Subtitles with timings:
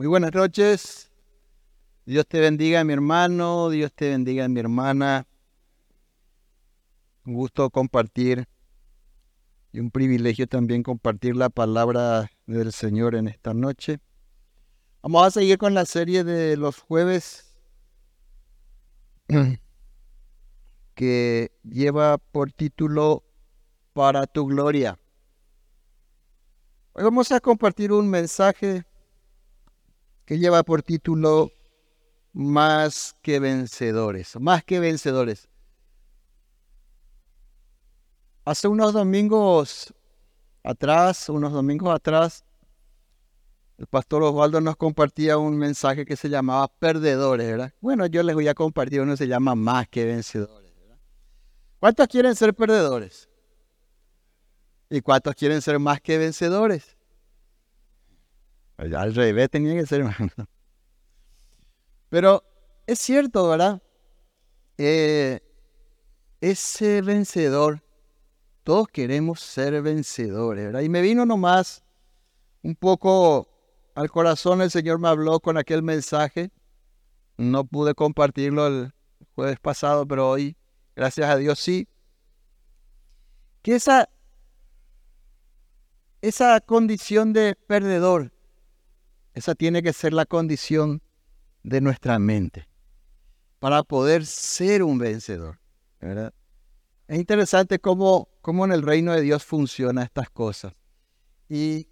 [0.00, 1.10] Muy buenas noches.
[2.06, 3.68] Dios te bendiga, mi hermano.
[3.68, 5.26] Dios te bendiga, mi hermana.
[7.26, 8.48] Un gusto compartir
[9.72, 14.00] y un privilegio también compartir la palabra del Señor en esta noche.
[15.02, 17.54] Vamos a seguir con la serie de los jueves
[20.94, 23.22] que lleva por título
[23.92, 24.98] Para tu gloria.
[26.94, 28.86] Hoy vamos a compartir un mensaje
[30.30, 31.50] que lleva por título
[32.32, 35.48] Más que vencedores, más que vencedores.
[38.44, 39.92] Hace unos domingos
[40.62, 42.44] atrás, unos domingos atrás,
[43.76, 47.74] el pastor Osvaldo nos compartía un mensaje que se llamaba Perdedores, ¿verdad?
[47.80, 50.72] Bueno, yo les voy a compartir uno que se llama Más que vencedores.
[51.80, 53.28] ¿Cuántos quieren ser perdedores?
[54.90, 56.99] ¿Y cuántos quieren ser más que vencedores?
[58.80, 60.04] Al revés tenía que ser,
[62.08, 62.42] Pero
[62.86, 63.82] es cierto, ¿verdad?
[64.78, 65.40] Eh,
[66.40, 67.82] ese vencedor,
[68.64, 70.80] todos queremos ser vencedores, ¿verdad?
[70.80, 71.84] Y me vino nomás
[72.62, 73.48] un poco
[73.94, 76.50] al corazón, el Señor me habló con aquel mensaje.
[77.36, 78.92] No pude compartirlo el
[79.34, 80.56] jueves pasado, pero hoy,
[80.96, 81.86] gracias a Dios, sí.
[83.60, 84.08] Que esa,
[86.22, 88.32] esa condición de perdedor,
[89.40, 91.02] esa tiene que ser la condición
[91.62, 92.68] de nuestra mente
[93.58, 95.58] para poder ser un vencedor.
[97.08, 100.74] Es interesante cómo, cómo en el reino de Dios funcionan estas cosas.
[101.48, 101.88] Y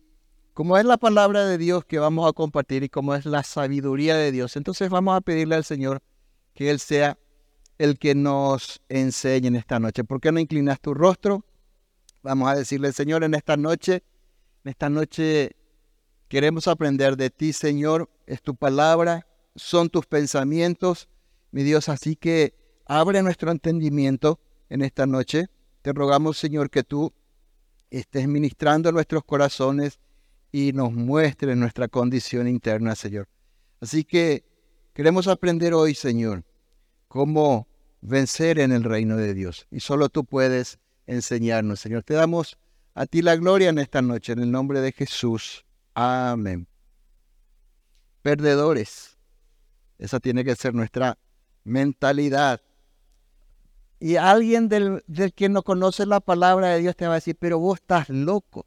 [0.52, 4.16] como es la palabra de Dios que vamos a compartir y como es la sabiduría
[4.16, 6.02] de Dios, entonces vamos a pedirle al Señor
[6.54, 7.18] que Él sea
[7.78, 10.04] el que nos enseñe en esta noche.
[10.04, 11.44] ¿Por qué no inclinas tu rostro?
[12.22, 14.02] Vamos a decirle, Señor, en esta noche,
[14.64, 15.57] en esta noche
[16.28, 18.10] Queremos aprender de ti, Señor.
[18.26, 19.26] Es tu palabra,
[19.56, 21.08] son tus pensamientos,
[21.50, 21.88] mi Dios.
[21.88, 22.54] Así que
[22.84, 25.46] abre nuestro entendimiento en esta noche.
[25.80, 27.12] Te rogamos, Señor, que tú
[27.90, 30.00] estés ministrando nuestros corazones
[30.52, 33.28] y nos muestres nuestra condición interna, Señor.
[33.80, 34.44] Así que
[34.92, 36.44] queremos aprender hoy, Señor,
[37.08, 37.68] cómo
[38.02, 39.66] vencer en el reino de Dios.
[39.70, 42.02] Y solo tú puedes enseñarnos, Señor.
[42.02, 42.58] Te damos
[42.94, 45.64] a ti la gloria en esta noche, en el nombre de Jesús.
[46.00, 46.68] Amén.
[48.22, 49.18] Perdedores.
[49.98, 51.18] Esa tiene que ser nuestra
[51.64, 52.62] mentalidad.
[53.98, 55.02] Y alguien del,
[55.34, 58.64] que no conoce la palabra de Dios te va a decir, pero vos estás loco.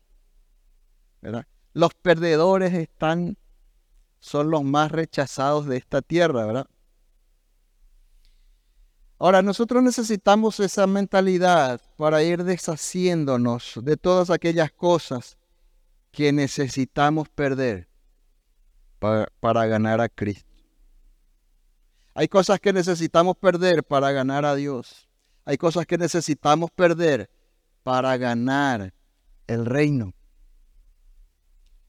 [1.21, 1.47] ¿verdad?
[1.71, 3.37] Los perdedores están,
[4.19, 6.67] son los más rechazados de esta tierra, ¿verdad?
[9.19, 15.37] Ahora, nosotros necesitamos esa mentalidad para ir deshaciéndonos de todas aquellas cosas
[16.11, 17.87] que necesitamos perder
[18.99, 20.49] para, ganar a Cristo.
[22.13, 25.09] Hay cosas que necesitamos perder para ganar a Dios.
[25.45, 27.29] Hay cosas que necesitamos perder
[27.83, 28.93] para ganar
[29.47, 30.13] el reino.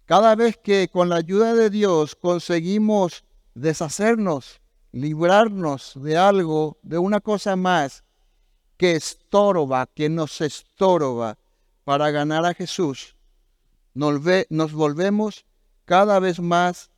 [0.06, 4.60] Cada vez que con la ayuda de Dios conseguimos deshacernos,
[4.92, 8.04] librarnos de algo, de una cosa más
[8.76, 11.38] que estorba, que nos estorba
[11.84, 13.16] para ganar a Jesús,
[13.94, 15.44] nos, volvemos
[15.84, 16.90] cada vez más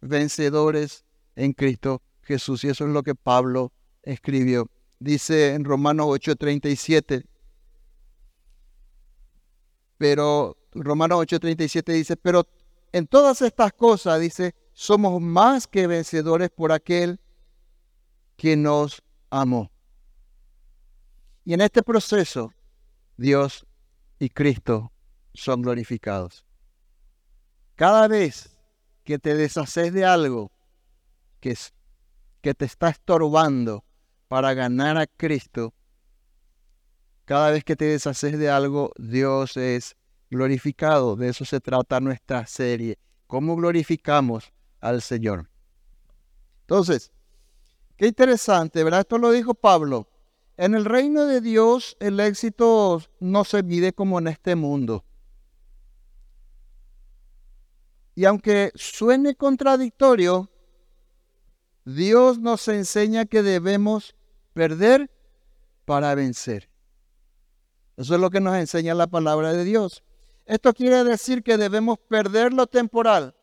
[0.00, 1.04] vencedores
[1.36, 2.64] en Cristo Jesús.
[2.64, 4.68] Y eso es lo que Pablo escribió.
[4.98, 7.24] Dice en Romanos 8:37,
[9.98, 12.46] pero Romanos 8:37 dice, pero
[12.92, 17.20] en todas estas cosas, dice, somos más que vencedores por aquel
[18.36, 19.70] que nos amó.
[21.44, 22.52] Y en este proceso,
[23.16, 23.66] Dios
[24.18, 24.92] y Cristo
[25.34, 26.44] son glorificados.
[27.74, 28.50] Cada vez
[29.04, 30.52] que te deshaces de algo
[31.40, 31.56] que,
[32.40, 33.84] que te está estorbando
[34.28, 35.74] para ganar a Cristo,
[37.24, 39.96] cada vez que te deshaces de algo, Dios es
[40.30, 41.16] glorificado.
[41.16, 42.98] De eso se trata nuestra serie.
[43.26, 45.48] ¿Cómo glorificamos al Señor?
[46.62, 47.12] Entonces,
[47.96, 49.00] qué interesante, ¿verdad?
[49.00, 50.08] Esto lo dijo Pablo.
[50.56, 55.04] En el reino de Dios el éxito no se mide como en este mundo.
[58.14, 60.50] Y aunque suene contradictorio,
[61.84, 64.14] Dios nos enseña que debemos
[64.52, 65.10] perder
[65.84, 66.68] para vencer.
[67.96, 70.02] Eso es lo que nos enseña la palabra de Dios.
[70.44, 73.34] Esto quiere decir que debemos perder lo temporal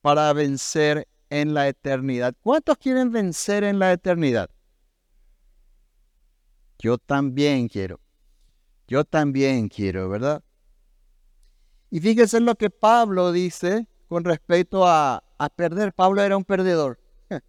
[0.00, 2.34] para vencer en la eternidad.
[2.42, 4.50] ¿Cuántos quieren vencer en la eternidad?
[6.78, 8.00] Yo también quiero.
[8.86, 10.42] Yo también quiero, ¿verdad?
[11.96, 15.94] Y fíjense lo que Pablo dice con respecto a, a perder.
[15.94, 17.00] Pablo era un perdedor.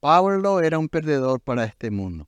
[0.00, 2.26] Pablo era un perdedor para este mundo.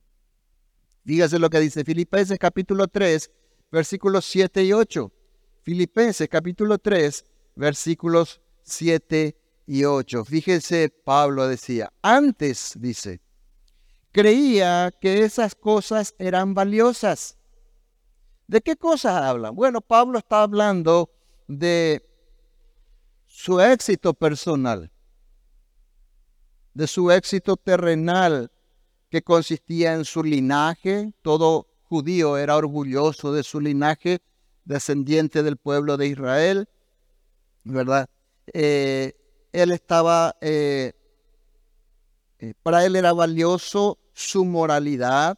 [1.03, 3.31] Dígase lo que dice Filipenses capítulo 3,
[3.71, 5.11] versículos 7 y 8.
[5.63, 7.25] Filipenses capítulo 3,
[7.55, 9.35] versículos 7
[9.65, 10.25] y 8.
[10.25, 13.19] Fíjese, Pablo decía, antes, dice,
[14.11, 17.40] creía que esas cosas eran valiosas.
[18.51, 19.55] ¿De qué cosas hablan?
[19.55, 21.09] Bueno, Pablo está hablando
[21.47, 22.05] de
[23.25, 24.91] su éxito personal
[26.73, 28.51] de su éxito terrenal
[29.09, 31.13] que consistía en su linaje.
[31.21, 34.19] Todo judío era orgulloso de su linaje,
[34.63, 36.69] descendiente del pueblo de Israel,
[37.63, 38.09] ¿verdad?
[38.53, 39.13] Eh,
[39.51, 40.93] él estaba, eh,
[42.39, 45.37] eh, para él era valioso su moralidad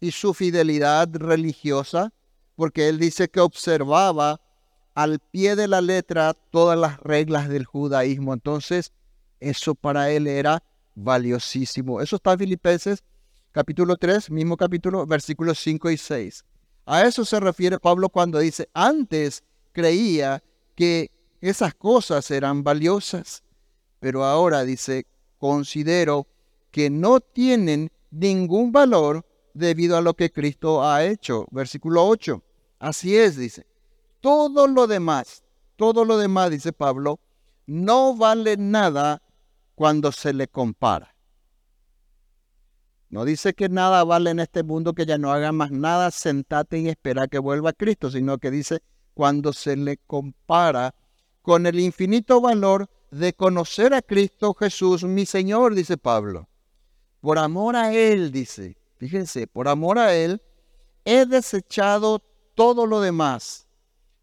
[0.00, 2.12] y su fidelidad religiosa,
[2.54, 4.40] porque él dice que observaba
[4.94, 8.34] al pie de la letra todas las reglas del judaísmo.
[8.34, 8.92] Entonces,
[9.40, 10.62] eso para él era
[10.94, 12.00] valiosísimo.
[12.00, 13.02] Eso está en Filipenses
[13.52, 16.44] capítulo 3, mismo capítulo, versículos 5 y 6.
[16.86, 20.42] A eso se refiere Pablo cuando dice, antes creía
[20.74, 21.10] que
[21.40, 23.42] esas cosas eran valiosas,
[24.00, 25.06] pero ahora dice,
[25.38, 26.26] considero
[26.70, 31.46] que no tienen ningún valor debido a lo que Cristo ha hecho.
[31.50, 32.42] Versículo 8.
[32.78, 33.66] Así es, dice.
[34.20, 35.42] Todo lo demás,
[35.76, 37.20] todo lo demás, dice Pablo,
[37.66, 39.22] no vale nada
[39.74, 41.14] cuando se le compara.
[43.08, 46.78] No dice que nada vale en este mundo, que ya no haga más nada, sentate
[46.78, 48.82] y espera que vuelva Cristo, sino que dice
[49.12, 50.94] cuando se le compara
[51.42, 56.48] con el infinito valor de conocer a Cristo Jesús, mi Señor, dice Pablo.
[57.20, 58.76] Por amor a Él, dice,
[59.08, 60.42] fíjense, por amor a Él,
[61.04, 62.22] he desechado
[62.54, 63.66] todo lo demás.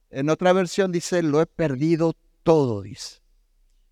[0.10, 3.22] En otra versión dice, lo he perdido todo, dice.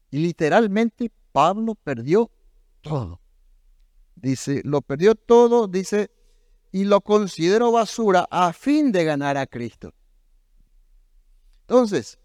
[0.09, 2.31] Y literalmente Pablo perdió
[2.81, 3.19] todo.
[4.15, 6.09] Dice, lo perdió todo, dice,
[6.71, 9.93] y lo considero basura a fin de ganar a Cristo.
[11.61, 12.17] Entonces,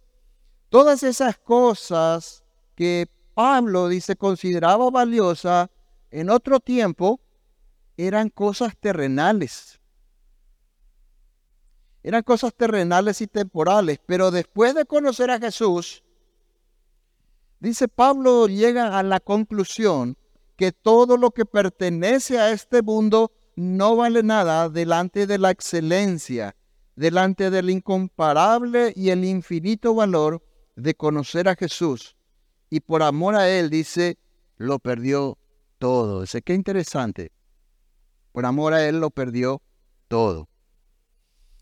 [0.68, 2.44] todas esas cosas
[2.74, 5.70] que Pablo dice consideraba valiosa
[6.10, 7.20] en otro tiempo
[7.96, 9.80] eran cosas terrenales.
[12.02, 16.02] Eran cosas terrenales y temporales, pero después de conocer a Jesús,
[17.62, 20.16] Dice Pablo llega a la conclusión
[20.56, 26.56] que todo lo que pertenece a este mundo no vale nada delante de la excelencia,
[26.96, 30.42] delante del incomparable y el infinito valor
[30.74, 32.16] de conocer a Jesús.
[32.68, 34.18] Y por amor a Él, dice,
[34.56, 35.38] lo perdió
[35.78, 36.22] todo.
[36.22, 37.30] Dice, qué interesante.
[38.32, 39.62] Por amor a Él lo perdió
[40.08, 40.48] todo.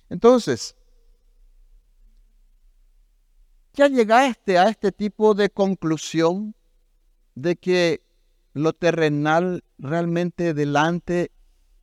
[0.09, 0.77] Entonces,
[3.75, 6.55] ¿Ya llegaste a este tipo de conclusión
[7.35, 8.03] de que
[8.53, 11.31] lo terrenal realmente delante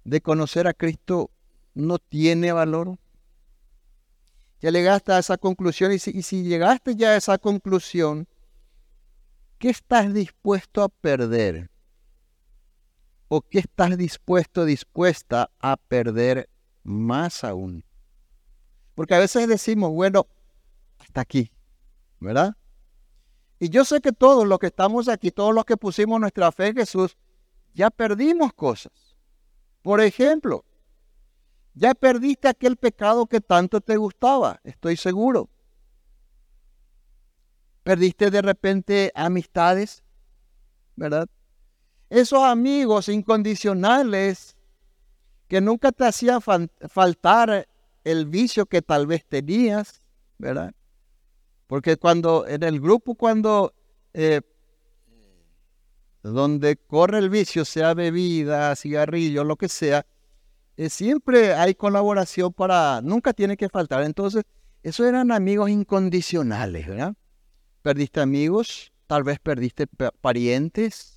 [0.04, 1.31] de conocer a Cristo
[1.74, 3.00] no tiene valor?
[4.60, 8.28] Ya llegaste a esa conclusión y si, y si llegaste ya a esa conclusión,
[9.57, 11.69] ¿qué estás dispuesto a perder?
[13.29, 16.50] ¿O qué estás dispuesto, dispuesta a perder
[16.83, 17.83] más aún?
[18.95, 20.27] Porque a veces decimos, bueno,
[21.00, 21.51] hasta aquí,
[22.19, 22.56] ¿verdad?
[23.59, 26.68] Y yo sé que todos los que estamos aquí, todos los que pusimos nuestra fe
[26.68, 27.18] en Jesús,
[27.73, 29.18] ya perdimos cosas.
[29.81, 30.63] Por ejemplo,
[31.73, 35.49] ya perdiste aquel pecado que tanto te gustaba, estoy seguro.
[37.83, 40.04] Perdiste de repente amistades,
[40.95, 41.28] ¿verdad?
[42.09, 44.56] Esos amigos incondicionales
[45.47, 47.68] que nunca te hacían faltar
[48.04, 50.02] el vicio que tal vez tenías,
[50.37, 50.73] ¿verdad?
[51.68, 53.73] Porque cuando en el grupo, cuando
[54.14, 54.42] eh,
[56.23, 60.06] donde corre el vicio, sea bebida, cigarrillo, lo que sea,
[60.78, 64.04] eh, siempre hay colaboración para, nunca tiene que faltar.
[64.04, 64.44] Entonces,
[64.83, 67.16] esos eran amigos incondicionales, ¿verdad?
[67.81, 69.87] Perdiste amigos, tal vez perdiste
[70.21, 71.17] parientes.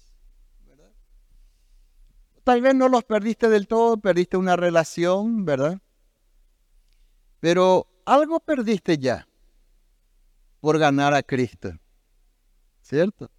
[2.44, 5.80] Tal vez no los perdiste del todo, perdiste una relación, ¿verdad?
[7.40, 9.26] Pero algo perdiste ya
[10.60, 11.72] por ganar a Cristo.
[12.82, 13.30] ¿Cierto?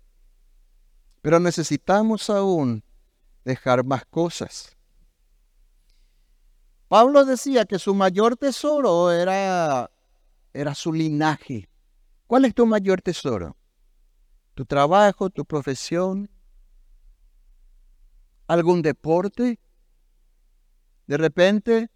[1.22, 2.84] Pero necesitamos aún
[3.44, 4.76] dejar más cosas.
[6.88, 9.90] Pablo decía que su mayor tesoro era,
[10.54, 11.70] era su linaje.
[12.28, 13.56] ¿Cuál es tu mayor tesoro?
[14.56, 16.30] ¿Tu trabajo, tu profesión?
[18.52, 19.58] ¿Algún deporte?
[21.08, 21.90] De repente,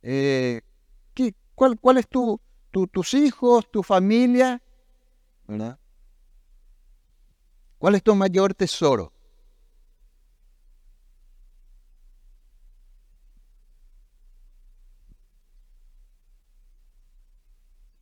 [0.00, 0.62] eh,
[1.12, 4.62] ¿qué, cuál, ¿cuál es tu, tus hijos, tu familia.
[7.76, 9.12] ¿Cuál es tu mayor tesoro?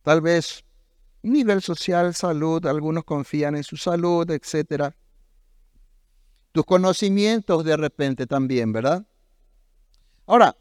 [0.03, 0.63] Tal vez
[1.21, 4.95] nivel social, salud, algunos confían en su salud, etc.
[6.53, 9.05] Tus conocimientos de repente también, ¿verdad?
[10.25, 10.55] Ahora,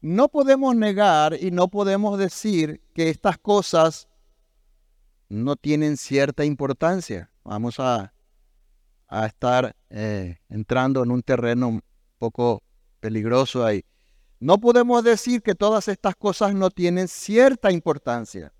[0.00, 4.06] no podemos negar y no podemos decir que estas cosas
[5.30, 7.30] no tienen cierta importancia.
[7.42, 8.12] Vamos a,
[9.08, 11.82] a estar eh, entrando en un terreno un
[12.18, 12.62] poco
[13.00, 13.82] peligroso ahí.
[14.40, 18.52] No podemos decir que todas estas cosas no tienen cierta importancia.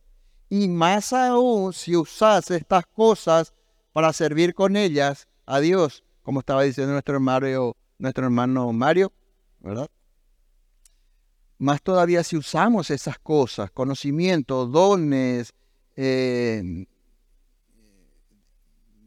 [0.48, 3.52] Y más aún si usas estas cosas
[3.92, 7.14] para servir con ellas a Dios, como estaba diciendo nuestro,
[8.24, 9.12] hermano Mario,
[9.60, 9.88] ¿verdad?
[11.58, 15.54] Más todavía si usamos esas cosas, conocimientos, dones,
[15.96, 16.86] eh,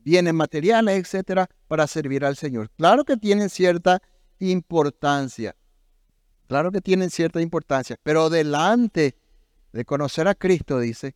[0.04, 2.70] bienes materiales, etcétera, para servir al Señor.
[2.78, 4.02] Claro que tienen cierta
[4.40, 5.56] importancia.
[6.48, 9.18] Claro que tienen cierta importancia, pero delante
[9.74, 11.16] de conocer a Cristo, dice,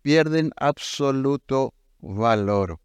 [0.00, 2.80] pierden absoluto valor.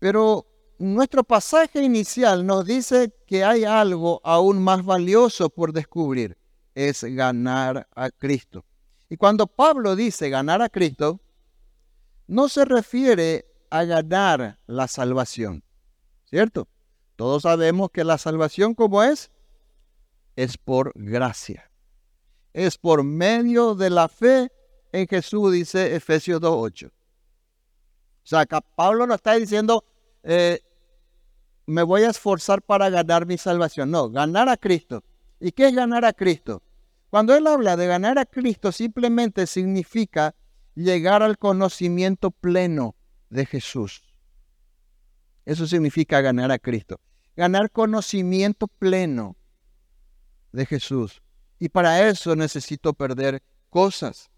[0.00, 0.46] Pero
[0.78, 6.36] nuestro pasaje inicial nos dice que hay algo aún más valioso por descubrir,
[6.74, 8.64] es ganar a Cristo.
[9.10, 11.20] Y cuando Pablo dice ganar a Cristo,
[12.26, 15.62] no se refiere a ganar la salvación,
[16.24, 16.66] ¿cierto?
[17.16, 19.30] Todos sabemos que la salvación como es,
[20.34, 21.70] es por gracia.
[22.54, 24.50] Es por medio de la fe
[24.92, 26.90] en Jesús, dice Efesios 2.8.
[28.30, 29.84] O sea, acá Pablo no está diciendo,
[30.22, 30.60] eh,
[31.66, 33.90] me voy a esforzar para ganar mi salvación.
[33.90, 35.02] No, ganar a Cristo.
[35.40, 36.62] ¿Y qué es ganar a Cristo?
[37.08, 40.36] Cuando él habla de ganar a Cristo, simplemente significa
[40.76, 42.94] llegar al conocimiento pleno
[43.30, 44.00] de Jesús.
[45.44, 47.00] Eso significa ganar a Cristo.
[47.34, 49.36] Ganar conocimiento pleno
[50.52, 51.20] de Jesús.
[51.58, 54.30] Y para eso necesito perder cosas.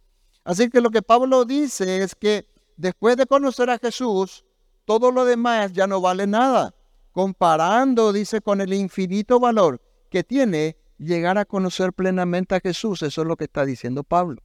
[0.44, 2.51] Así que lo que Pablo dice es que
[2.82, 4.44] después de conocer a Jesús,
[4.84, 6.74] todo lo demás ya no vale nada
[7.12, 13.02] comparando, dice, con el infinito valor que tiene llegar a conocer plenamente a Jesús.
[13.02, 14.42] Eso es lo que está diciendo Pablo.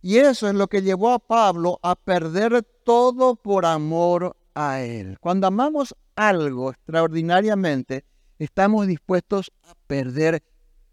[0.00, 5.18] Y eso es lo que llevó a Pablo a perder todo por amor a Él.
[5.20, 8.04] Cuando amamos algo extraordinariamente,
[8.38, 10.42] estamos dispuestos a perder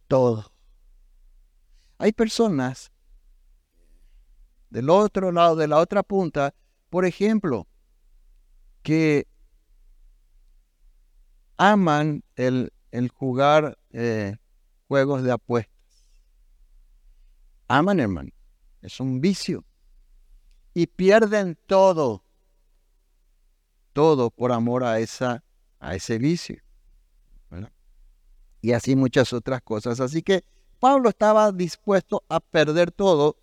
[0.08, 0.52] todo.
[1.98, 2.92] Hay personas
[4.70, 6.54] del otro lado, de la otra punta,
[6.90, 7.68] por ejemplo,
[8.84, 9.28] que
[11.58, 12.72] aman el,
[13.14, 14.38] jugar eh,
[14.88, 15.76] juegos de apuestas.
[17.68, 18.32] Aman, hermano.
[18.82, 19.66] Es un vicio.
[20.74, 22.24] Y pierden todo.
[23.94, 25.44] Todo por amor a, esa,
[25.80, 26.62] a ese vicio.
[28.62, 30.00] Y así muchas otras cosas.
[30.00, 30.44] Así que
[30.80, 33.38] Pablo estaba dispuesto a perder todo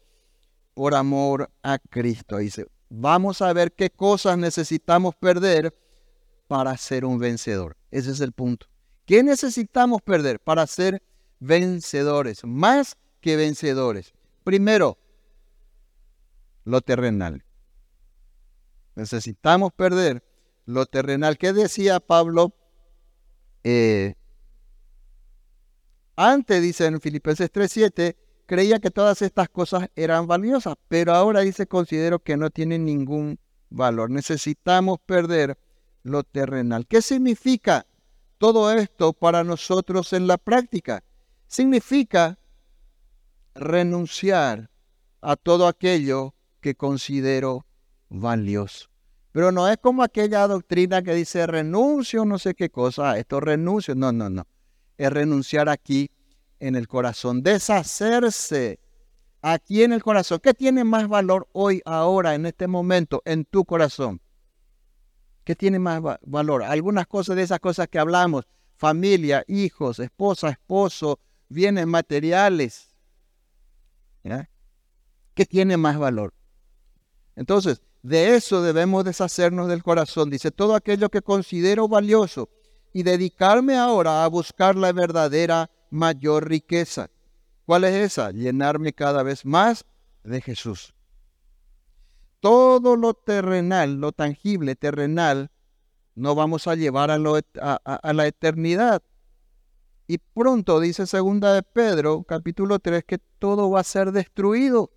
[0.76, 2.36] por amor a Cristo.
[2.36, 5.74] Dice, vamos a ver qué cosas necesitamos perder
[6.48, 7.78] para ser un vencedor.
[7.90, 8.66] Ese es el punto.
[9.06, 11.02] ¿Qué necesitamos perder para ser
[11.40, 12.44] vencedores?
[12.44, 14.12] Más que vencedores.
[14.44, 14.98] Primero,
[16.64, 17.42] lo terrenal.
[18.96, 20.22] Necesitamos perder
[20.66, 21.38] lo terrenal.
[21.38, 22.54] ¿Qué decía Pablo?
[23.64, 24.14] Eh,
[26.16, 28.14] antes, dice en Filipenses 3.7,
[28.46, 33.38] creía que todas estas cosas eran valiosas, pero ahora dice, considero que no tienen ningún
[33.68, 34.10] valor.
[34.10, 35.58] Necesitamos perder
[36.02, 36.86] lo terrenal.
[36.86, 37.86] ¿Qué significa
[38.38, 41.02] todo esto para nosotros en la práctica?
[41.48, 42.38] Significa
[43.54, 44.70] renunciar
[45.20, 47.66] a todo aquello que considero
[48.08, 48.88] valioso.
[49.32, 53.94] Pero no es como aquella doctrina que dice renuncio, no sé qué cosa, esto renuncio.
[53.94, 54.46] No, no, no.
[54.96, 56.10] Es renunciar aquí
[56.60, 58.80] en el corazón, deshacerse
[59.42, 60.40] aquí en el corazón.
[60.42, 64.20] ¿Qué tiene más valor hoy, ahora, en este momento, en tu corazón?
[65.44, 66.64] ¿Qué tiene más valor?
[66.64, 68.46] Algunas cosas de esas cosas que hablamos,
[68.76, 72.94] familia, hijos, esposa, esposo, bienes materiales.
[75.34, 76.34] ¿Qué tiene más valor?
[77.36, 80.30] Entonces, de eso debemos deshacernos del corazón.
[80.30, 82.48] Dice, todo aquello que considero valioso
[82.92, 87.10] y dedicarme ahora a buscar la verdadera mayor riqueza.
[87.64, 88.30] ¿Cuál es esa?
[88.30, 89.84] Llenarme cada vez más
[90.22, 90.94] de Jesús.
[92.40, 95.50] Todo lo terrenal, lo tangible, terrenal,
[96.14, 97.16] no vamos a llevar a,
[97.84, 99.02] a, la eternidad.
[100.06, 104.90] Y pronto dice segunda de Pedro, capítulo 3, que todo va a ser destruido.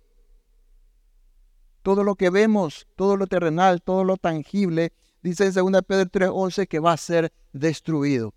[1.82, 4.92] todo lo que vemos, todo lo terrenal, todo lo tangible,
[5.22, 8.34] dice en 2 Pedro 3:11 que va a ser destruido.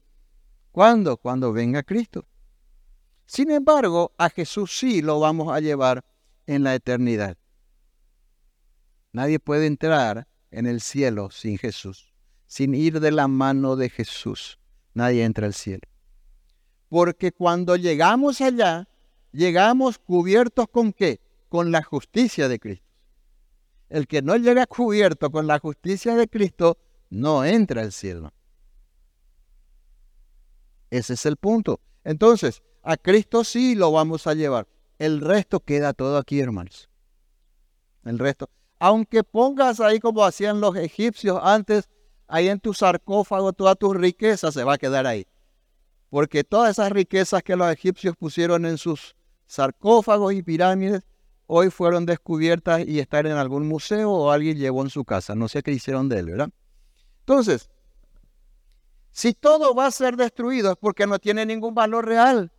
[0.71, 1.17] ¿Cuándo?
[1.17, 2.25] Cuando venga Cristo.
[3.25, 6.03] Sin embargo, a Jesús sí lo vamos a llevar
[6.45, 7.37] en la eternidad.
[9.11, 12.13] Nadie puede entrar en el cielo sin Jesús,
[12.47, 14.59] sin ir de la mano de Jesús.
[14.93, 15.83] Nadie entra al cielo.
[16.89, 18.87] Porque cuando llegamos allá,
[19.31, 21.19] llegamos cubiertos con qué?
[21.49, 22.85] Con la justicia de Cristo.
[23.89, 26.77] El que no llega cubierto con la justicia de Cristo
[27.09, 28.33] no entra al cielo.
[30.89, 31.79] Ese es el punto.
[32.03, 34.67] Entonces, a Cristo sí lo vamos a llevar.
[34.99, 36.89] El resto queda todo aquí, hermanos.
[38.03, 38.49] El resto.
[38.79, 41.89] Aunque pongas ahí como hacían los egipcios antes,
[42.27, 45.25] ahí en tu sarcófago, toda tu riqueza se va a quedar ahí.
[46.09, 49.15] Porque todas esas riquezas que los egipcios pusieron en sus
[49.47, 51.03] sarcófagos y pirámides,
[51.47, 55.35] hoy fueron descubiertas y están en algún museo o alguien llevó en su casa.
[55.35, 56.49] No sé qué hicieron de él, ¿verdad?
[57.19, 57.69] Entonces,
[59.11, 62.51] si todo va a ser destruido es porque no tiene ningún valor real.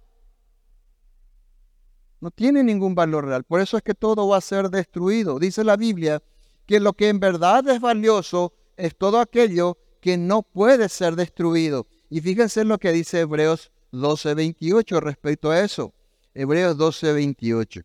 [2.24, 3.44] No tiene ningún valor real.
[3.44, 5.38] Por eso es que todo va a ser destruido.
[5.38, 6.22] Dice la Biblia
[6.64, 11.86] que lo que en verdad es valioso es todo aquello que no puede ser destruido.
[12.08, 15.92] Y fíjense lo que dice Hebreos 12:28 respecto a eso.
[16.32, 17.84] Hebreos 12:28.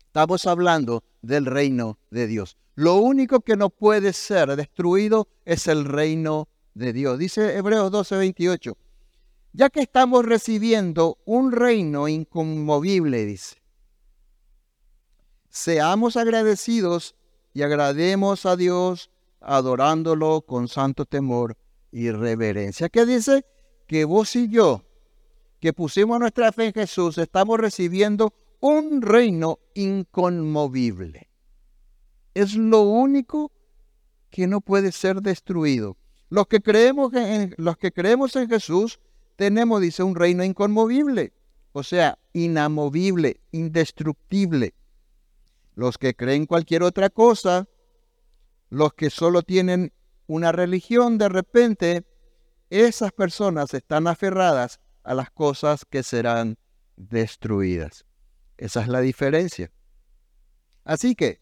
[0.00, 2.58] Estamos hablando del reino de Dios.
[2.74, 7.18] Lo único que no puede ser destruido es el reino de Dios.
[7.18, 8.76] Dice Hebreos 12:28
[9.54, 13.62] ya que estamos recibiendo un reino inconmovible, dice.
[15.48, 17.14] Seamos agradecidos
[17.54, 21.56] y agrademos a Dios adorándolo con santo temor
[21.92, 22.88] y reverencia.
[22.88, 23.46] ¿Qué dice?
[23.86, 24.82] Que vos y yo,
[25.60, 31.30] que pusimos nuestra fe en Jesús, estamos recibiendo un reino inconmovible.
[32.34, 33.52] Es lo único
[34.30, 35.96] que no puede ser destruido.
[36.28, 38.98] Los que creemos en, los que creemos en Jesús
[39.36, 41.32] tenemos, dice, un reino inconmovible,
[41.72, 44.74] o sea, inamovible, indestructible.
[45.74, 47.68] Los que creen cualquier otra cosa,
[48.70, 49.92] los que solo tienen
[50.26, 52.04] una religión, de repente,
[52.70, 56.56] esas personas están aferradas a las cosas que serán
[56.96, 58.04] destruidas.
[58.56, 59.70] Esa es la diferencia.
[60.84, 61.40] Así que,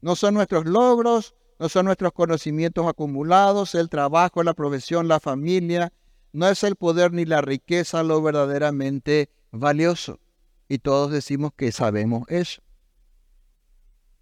[0.00, 5.92] no son nuestros logros, no son nuestros conocimientos acumulados, el trabajo, la profesión, la familia,
[6.32, 10.20] no es el poder ni la riqueza lo verdaderamente valioso.
[10.68, 12.62] Y todos decimos que sabemos eso.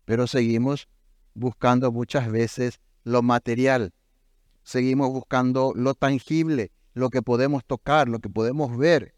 [0.04, 0.88] Pero seguimos
[1.34, 3.92] buscando muchas veces lo material.
[4.62, 9.14] Seguimos buscando lo tangible, lo que podemos tocar, lo que podemos ver.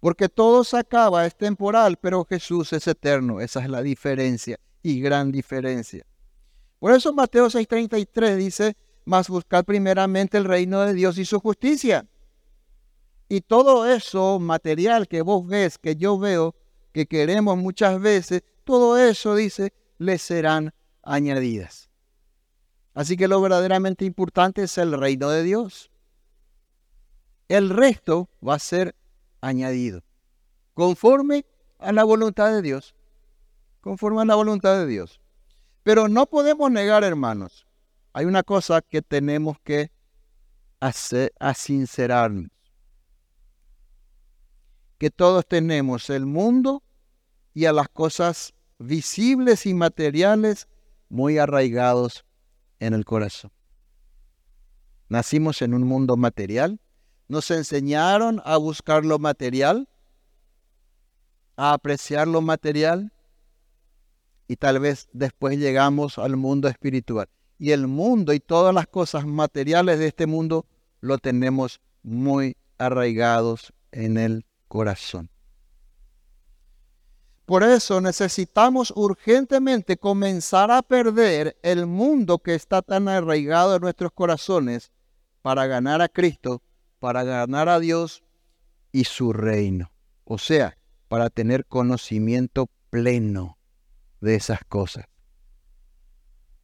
[0.00, 3.40] Porque todo se acaba, es temporal, pero Jesús es eterno.
[3.40, 6.04] Esa es la diferencia y gran diferencia.
[6.78, 12.06] Por eso Mateo 6:33 dice, mas buscar primeramente el reino de Dios y su justicia.
[13.28, 16.54] Y todo eso material que vos ves, que yo veo,
[16.92, 21.88] que queremos muchas veces, todo eso, dice, le serán añadidas.
[22.94, 25.90] Así que lo verdaderamente importante es el reino de Dios.
[27.48, 28.94] El resto va a ser
[29.40, 30.02] añadido,
[30.74, 31.46] conforme
[31.78, 32.94] a la voluntad de Dios,
[33.80, 35.20] conforme a la voluntad de Dios.
[35.82, 37.66] Pero no podemos negar, hermanos,
[38.12, 39.90] hay una cosa que tenemos que
[40.80, 42.50] hacer, a sincerarnos.
[44.98, 46.82] Que todos tenemos el mundo
[47.54, 50.68] y a las cosas visibles y materiales
[51.08, 52.24] muy arraigados
[52.80, 53.50] en el corazón.
[55.08, 56.80] Nacimos en un mundo material,
[57.28, 59.88] nos enseñaron a buscar lo material,
[61.56, 63.12] a apreciar lo material
[64.48, 67.28] y tal vez después llegamos al mundo espiritual
[67.62, 70.66] y el mundo y todas las cosas materiales de este mundo
[71.00, 75.30] lo tenemos muy arraigados en el corazón.
[77.44, 84.10] Por eso necesitamos urgentemente comenzar a perder el mundo que está tan arraigado en nuestros
[84.10, 84.90] corazones
[85.40, 86.64] para ganar a Cristo,
[86.98, 88.24] para ganar a Dios
[88.90, 89.92] y su reino.
[90.24, 93.56] O sea, para tener conocimiento pleno
[94.20, 95.04] de esas cosas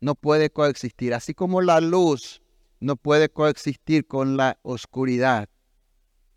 [0.00, 1.14] no puede coexistir.
[1.14, 2.42] Así como la luz
[2.80, 5.48] no puede coexistir con la oscuridad.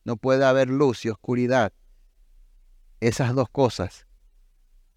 [0.03, 1.73] No puede haber luz y oscuridad.
[2.99, 4.07] Esas dos cosas,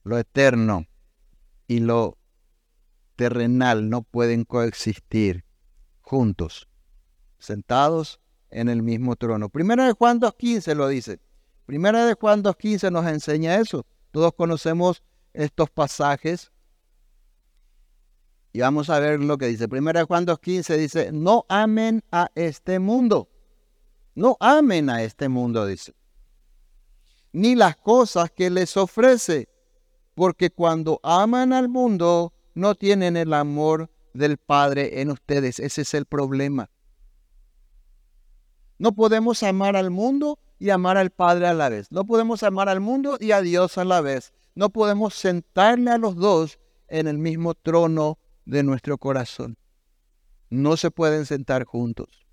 [0.03, 0.87] lo eterno
[1.67, 2.19] y lo
[3.17, 5.45] terrenal, no pueden coexistir
[6.01, 6.69] juntos,
[7.39, 9.49] sentados en el mismo trono.
[9.49, 11.21] Primera de Juan 2.15 lo dice.
[11.67, 13.87] Primera de Juan 2.15 nos enseña eso.
[14.11, 16.53] Todos conocemos estos pasajes
[18.55, 19.67] y vamos a ver lo que dice.
[19.67, 23.29] Primera Juan 2.15 dice, no amen a este mundo.
[24.15, 25.93] No amen a este mundo, dice.
[27.33, 29.49] Ni las cosas que les ofrece,
[30.15, 35.59] porque cuando aman al mundo, no tienen el amor del Padre en ustedes.
[35.59, 36.71] Ese es el problema.
[38.79, 41.91] No podemos amar al mundo y amar al Padre a la vez.
[41.91, 44.33] No podemos amar al mundo y a Dios a la vez.
[44.55, 49.57] No podemos sentarle a los dos en el mismo trono de nuestro corazón.
[50.51, 52.25] No se pueden sentar juntos.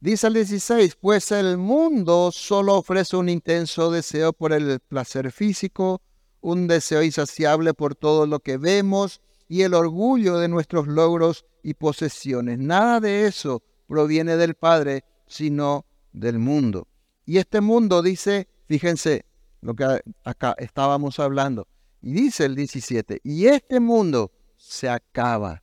[0.00, 6.02] Dice el 16, pues el mundo solo ofrece un intenso deseo por el placer físico,
[6.40, 11.74] un deseo insaciable por todo lo que vemos y el orgullo de nuestros logros y
[11.74, 12.58] posesiones.
[12.58, 16.86] Nada de eso proviene del Padre, sino del mundo.
[17.24, 19.24] Y este mundo dice, fíjense
[19.60, 21.66] lo que acá estábamos hablando,
[22.00, 25.62] y dice el 17, y este mundo se acaba.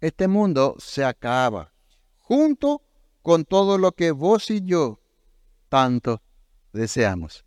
[0.00, 1.72] Este mundo se acaba,
[2.18, 2.82] junto
[3.22, 5.00] con todo lo que vos y yo
[5.68, 6.22] tanto
[6.72, 7.44] deseamos.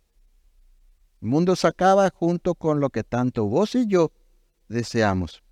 [1.20, 4.12] El mundo se acaba junto con lo que tanto vos y yo
[4.68, 5.42] deseamos.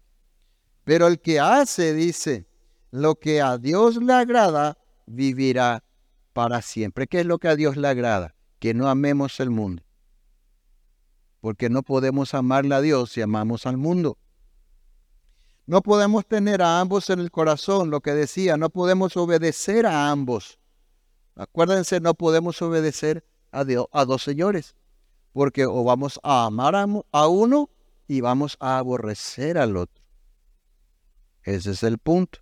[0.84, 2.46] Pero el que hace, dice,
[2.90, 5.82] lo que a Dios le agrada, vivirá
[6.32, 7.06] para siempre.
[7.06, 8.34] ¿Qué es lo que a Dios le agrada?
[8.58, 9.82] Que no amemos el mundo
[11.42, 14.16] porque no podemos amarle a Dios si amamos al mundo.
[15.66, 20.08] No podemos tener a ambos en el corazón, lo que decía, no podemos obedecer a
[20.12, 20.60] ambos.
[21.34, 24.76] Acuérdense, no podemos obedecer a, Dios, a dos señores,
[25.32, 27.70] porque o vamos a amar a, uno
[28.06, 30.00] y vamos a aborrecer al otro.
[31.42, 32.38] Ese es el punto.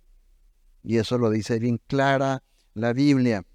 [0.83, 2.43] Y eso lo dice bien clara
[2.75, 3.47] la Biblia.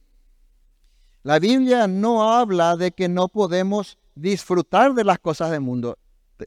[1.23, 5.97] La Biblia no habla de que no podemos disfrutar de las cosas del mundo.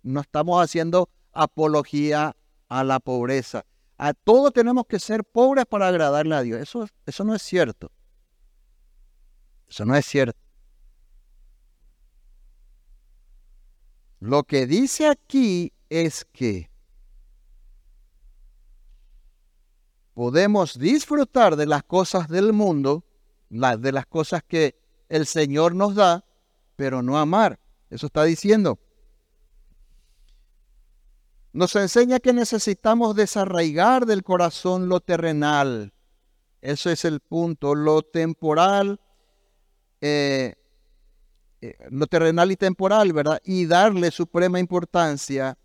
[0.03, 2.35] No estamos haciendo apología
[2.67, 3.65] a la pobreza.
[3.97, 6.59] A todos tenemos que ser pobres para agradarle a Dios.
[6.59, 7.91] Eso, eso no es cierto.
[9.69, 10.39] Eso no es cierto.
[14.19, 16.69] Lo que dice aquí es que
[20.13, 23.05] podemos disfrutar de las cosas del mundo,
[23.49, 24.77] de las cosas que
[25.07, 26.25] el Señor nos da,
[26.79, 27.59] pero no amar.
[27.89, 28.79] Eso está diciendo.
[31.51, 35.93] Nos enseña que necesitamos desarraigar del corazón lo terrenal.
[36.61, 37.75] Eso es el punto.
[37.75, 39.01] Lo temporal,
[39.99, 40.55] eh,
[41.59, 43.41] eh, lo terrenal y temporal, ¿verdad?
[43.43, 45.57] Y darle suprema importancia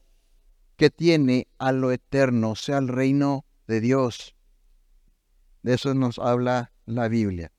[0.74, 4.34] que tiene a lo eterno, o sea, al reino de Dios.
[5.62, 7.52] De eso nos habla la Biblia.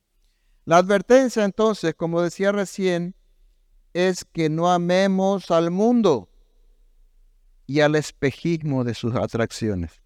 [0.66, 3.16] La advertencia entonces, como decía recién,
[3.96, 6.30] es que no amemos al mundo
[7.66, 10.02] y al espejismo de sus atracciones.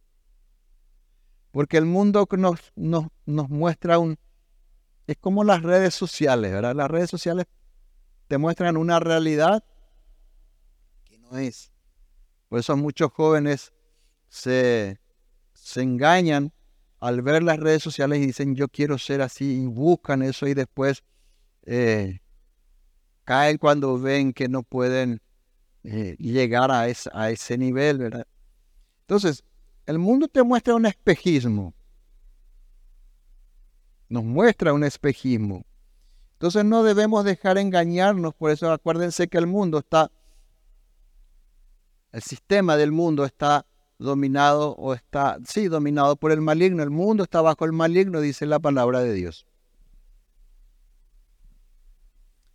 [1.49, 4.19] Porque el mundo nos, nos, nos muestra un...
[5.07, 6.75] Es como las redes sociales, ¿verdad?
[6.75, 7.47] Las redes sociales
[8.27, 9.63] te muestran una realidad
[11.03, 11.71] que no es.
[12.47, 13.73] Por eso muchos jóvenes
[14.27, 14.99] se,
[15.53, 16.53] se engañan
[16.99, 20.53] al ver las redes sociales y dicen yo quiero ser así y buscan eso y
[20.53, 21.03] después
[21.63, 22.19] eh,
[23.29, 25.21] caen cuando ven que no pueden
[25.83, 28.25] eh, llegar a, a ese nivel, ¿verdad?
[29.01, 29.43] Entonces,
[29.85, 31.75] el mundo te muestra un espejismo.
[34.07, 35.63] Nos muestra un espejismo.
[36.33, 40.09] Entonces no debemos dejar engañarnos, por eso acuérdense que el mundo está,
[42.11, 43.63] el sistema del mundo está
[43.99, 46.81] dominado o está, sí, dominado por el maligno.
[46.81, 49.45] El mundo está bajo el maligno, dice la palabra de Dios.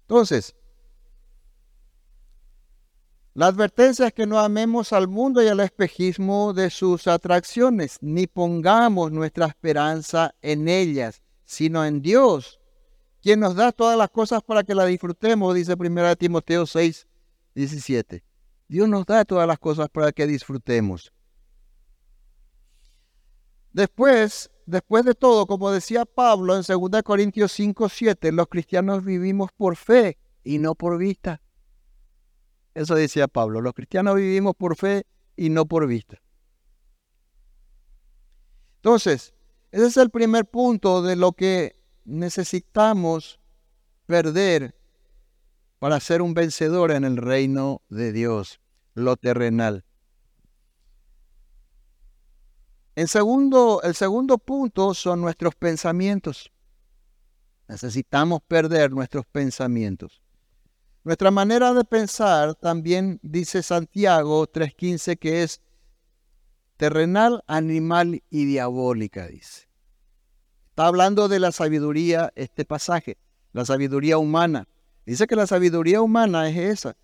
[0.08, 0.56] Entonces,
[3.34, 8.28] la advertencia es que no amemos al mundo y al espejismo de sus atracciones, ni
[8.28, 12.60] pongamos nuestra esperanza en ellas, sino en Dios,
[13.20, 17.08] quien nos da todas las cosas para que las disfrutemos, dice 1 Timoteo 6,
[17.56, 18.24] 17.
[18.68, 21.12] Dios nos da todas las cosas para que disfrutemos.
[23.72, 29.50] Después, después de todo, como decía Pablo en 2 Corintios 5, 7, los cristianos vivimos
[29.56, 31.40] por fe y no por vista.
[32.74, 35.06] Eso decía Pablo, los cristianos vivimos por fe
[35.36, 36.20] y no por vista.
[38.76, 39.34] Entonces,
[39.70, 43.40] ese es el primer punto de lo que necesitamos
[44.06, 44.74] perder
[45.78, 48.60] para ser un vencedor en el reino de Dios,
[48.94, 49.84] lo terrenal.
[52.96, 56.52] En segundo, el segundo punto son nuestros pensamientos.
[57.68, 60.23] Necesitamos perder nuestros pensamientos.
[61.04, 65.60] Nuestra manera de pensar también dice Santiago 3.15 que es
[66.78, 69.68] terrenal, animal y diabólica, dice.
[70.70, 73.18] Está hablando de la sabiduría, este pasaje,
[73.52, 74.66] la sabiduría humana.
[75.04, 76.96] Dice que la sabiduría humana es esa,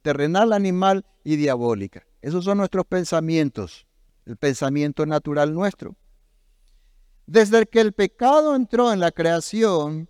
[0.00, 2.06] terrenal, animal y diabólica.
[2.22, 3.86] Esos son nuestros pensamientos,
[4.24, 5.94] el pensamiento natural nuestro.
[7.26, 10.08] Desde que el pecado entró en la creación,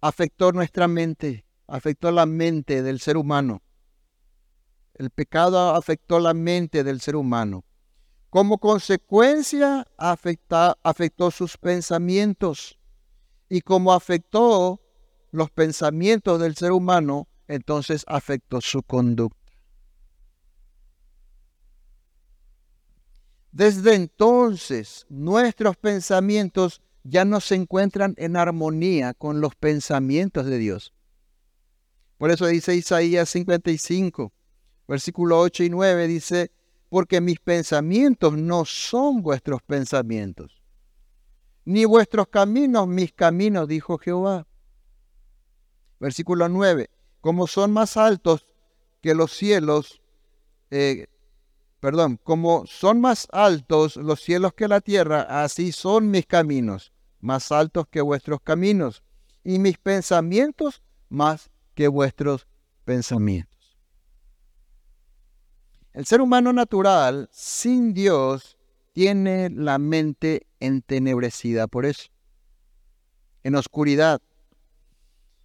[0.00, 3.62] afectó nuestra mente, afectó la mente del ser humano.
[4.94, 7.64] El pecado afectó la mente del ser humano.
[8.30, 12.78] Como consecuencia, afectó sus pensamientos.
[13.48, 14.80] Y como afectó
[15.30, 19.36] los pensamientos del ser humano, entonces afectó su conducta.
[23.52, 30.92] Desde entonces, nuestros pensamientos ya no se encuentran en armonía con los pensamientos de Dios.
[32.18, 34.32] Por eso dice Isaías 55,
[34.88, 36.50] versículo 8 y 9, dice,
[36.88, 40.62] porque mis pensamientos no son vuestros pensamientos,
[41.64, 44.46] ni vuestros caminos mis caminos, dijo Jehová.
[45.98, 48.46] Versículo 9, como son más altos
[49.02, 50.00] que los cielos,
[50.70, 51.08] eh,
[51.80, 57.52] perdón, como son más altos los cielos que la tierra, así son mis caminos, más
[57.52, 59.02] altos que vuestros caminos,
[59.42, 62.48] y mis pensamientos más que vuestros
[62.84, 63.78] pensamientos.
[65.92, 68.56] El ser humano natural, sin Dios,
[68.92, 72.08] tiene la mente entenebrecida por eso,
[73.44, 74.20] en oscuridad.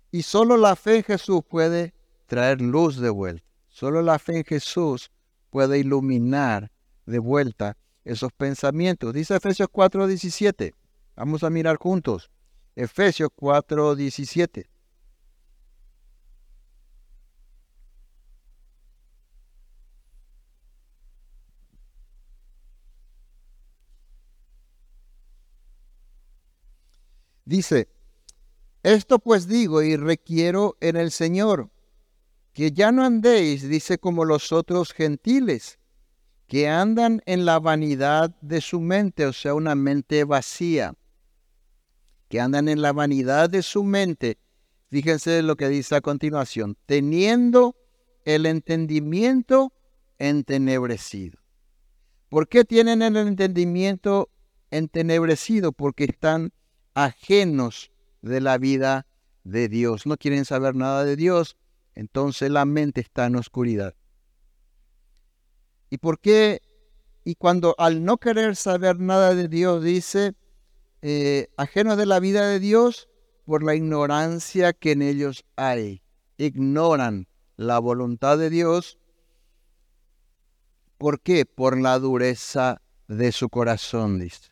[0.09, 1.93] Y solo la fe en Jesús puede
[2.25, 3.45] traer luz de vuelta.
[3.67, 5.11] Solo la fe en Jesús
[5.49, 6.71] puede iluminar
[7.05, 9.13] de vuelta esos pensamientos.
[9.13, 10.73] Dice Efesios 4:17.
[11.15, 12.31] Vamos a mirar juntos.
[12.75, 14.69] Efesios 4:17.
[27.51, 27.89] Dice,
[28.81, 31.69] esto pues digo y requiero en el Señor,
[32.53, 35.77] que ya no andéis, dice, como los otros gentiles,
[36.47, 40.93] que andan en la vanidad de su mente, o sea, una mente vacía,
[42.29, 44.37] que andan en la vanidad de su mente.
[44.87, 47.75] Fíjense lo que dice a continuación, teniendo
[48.23, 49.73] el entendimiento
[50.19, 51.37] entenebrecido.
[52.29, 54.29] ¿Por qué tienen el entendimiento
[54.69, 55.73] entenebrecido?
[55.73, 56.53] Porque están
[56.93, 59.07] ajenos de la vida
[59.43, 60.05] de Dios.
[60.05, 61.57] No quieren saber nada de Dios,
[61.95, 63.95] entonces la mente está en oscuridad.
[65.89, 66.61] ¿Y por qué?
[67.23, 70.33] Y cuando al no querer saber nada de Dios dice,
[71.01, 73.09] eh, ajenos de la vida de Dios
[73.45, 76.01] por la ignorancia que en ellos hay.
[76.37, 77.27] Ignoran
[77.57, 78.97] la voluntad de Dios.
[80.97, 81.45] ¿Por qué?
[81.45, 84.50] Por la dureza de su corazón, dice.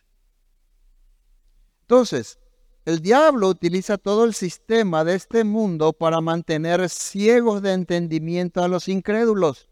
[1.90, 2.38] Entonces,
[2.84, 8.68] el diablo utiliza todo el sistema de este mundo para mantener ciegos de entendimiento a
[8.68, 9.68] los incrédulos.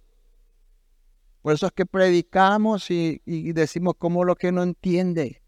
[1.42, 5.44] Por eso es que predicamos y, decimos como lo que no entiende.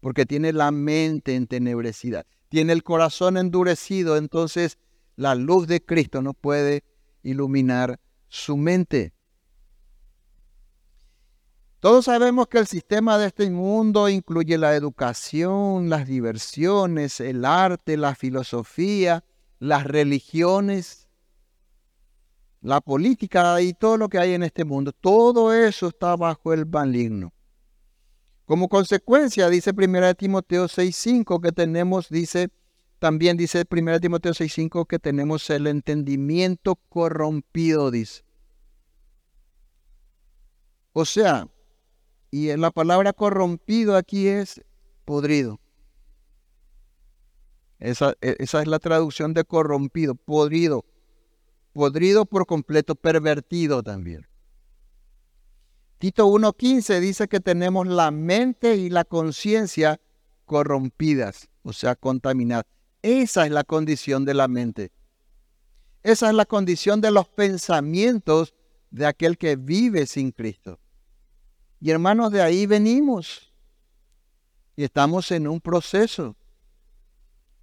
[0.00, 4.76] Porque tiene la mente entenebrecida, tiene el corazón endurecido, entonces
[5.14, 6.82] la luz de Cristo no puede
[7.22, 9.12] iluminar su mente.
[11.80, 17.96] Todos sabemos que el sistema de este mundo incluye la educación, las diversiones, el arte,
[17.96, 19.22] la filosofía,
[19.60, 21.06] las religiones,
[22.62, 24.90] la política y todo lo que hay en este mundo.
[24.92, 27.32] Todo eso está bajo el maligno.
[28.44, 32.48] Como consecuencia, dice 1 Timoteo 6.5 que tenemos, dice,
[32.98, 38.24] también dice 1 Timoteo 6.5 que tenemos el entendimiento corrompido, dice.
[40.92, 41.46] O sea,
[42.30, 44.62] y la palabra corrompido aquí es
[45.04, 45.60] podrido.
[47.78, 50.84] Esa, e, esa, es la traducción de corrompido, podrido.
[51.72, 54.26] Podrido por completo, pervertido también.
[55.98, 60.00] Tito 1.15 dice que tenemos la mente y la conciencia
[60.44, 62.66] corrompidas, o sea, contaminadas.
[63.02, 64.92] Esa es la condición de la mente.
[66.02, 68.54] Esa es la condición de los pensamientos
[68.90, 70.78] de aquel que vive sin Cristo.
[71.80, 73.52] Y hermanos, de ahí venimos.
[74.76, 76.36] Y estamos en un proceso.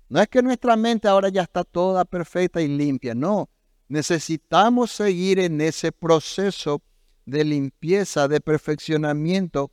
[0.10, 3.50] No es que nuestra mente ahora ya está toda perfecta y limpia, no.
[3.88, 6.82] Necesitamos seguir en ese proceso
[7.26, 9.72] de limpieza, de perfeccionamiento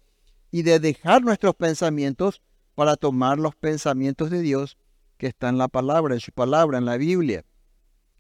[0.51, 2.43] y de dejar nuestros pensamientos
[2.75, 4.79] para tomar los pensamientos de Dios
[5.19, 7.45] que están en la palabra, en su palabra, en la Biblia.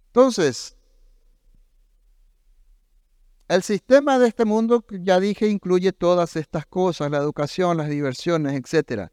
[0.08, 0.76] Entonces,
[3.54, 8.54] el sistema de este mundo, ya dije, incluye todas estas cosas, la educación, las diversiones,
[8.54, 9.10] etc.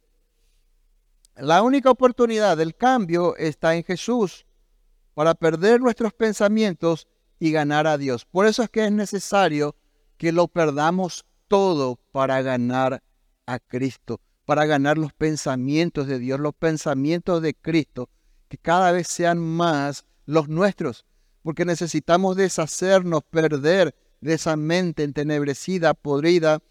[1.36, 4.46] La única oportunidad del cambio está en Jesús
[5.14, 8.24] para perder nuestros pensamientos y ganar a Dios.
[8.24, 9.76] Por eso es que es necesario
[10.16, 13.04] que lo perdamos todo para ganar
[13.46, 18.10] a Cristo, para ganar los pensamientos de Dios, los pensamientos de Cristo,
[18.48, 21.06] que cada vez sean más los nuestros,
[21.44, 26.62] porque necesitamos deshacernos, perder de esa mente entenebrecida, podrida,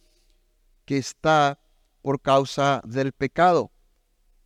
[0.85, 1.59] que está
[2.03, 3.71] por causa del pecado.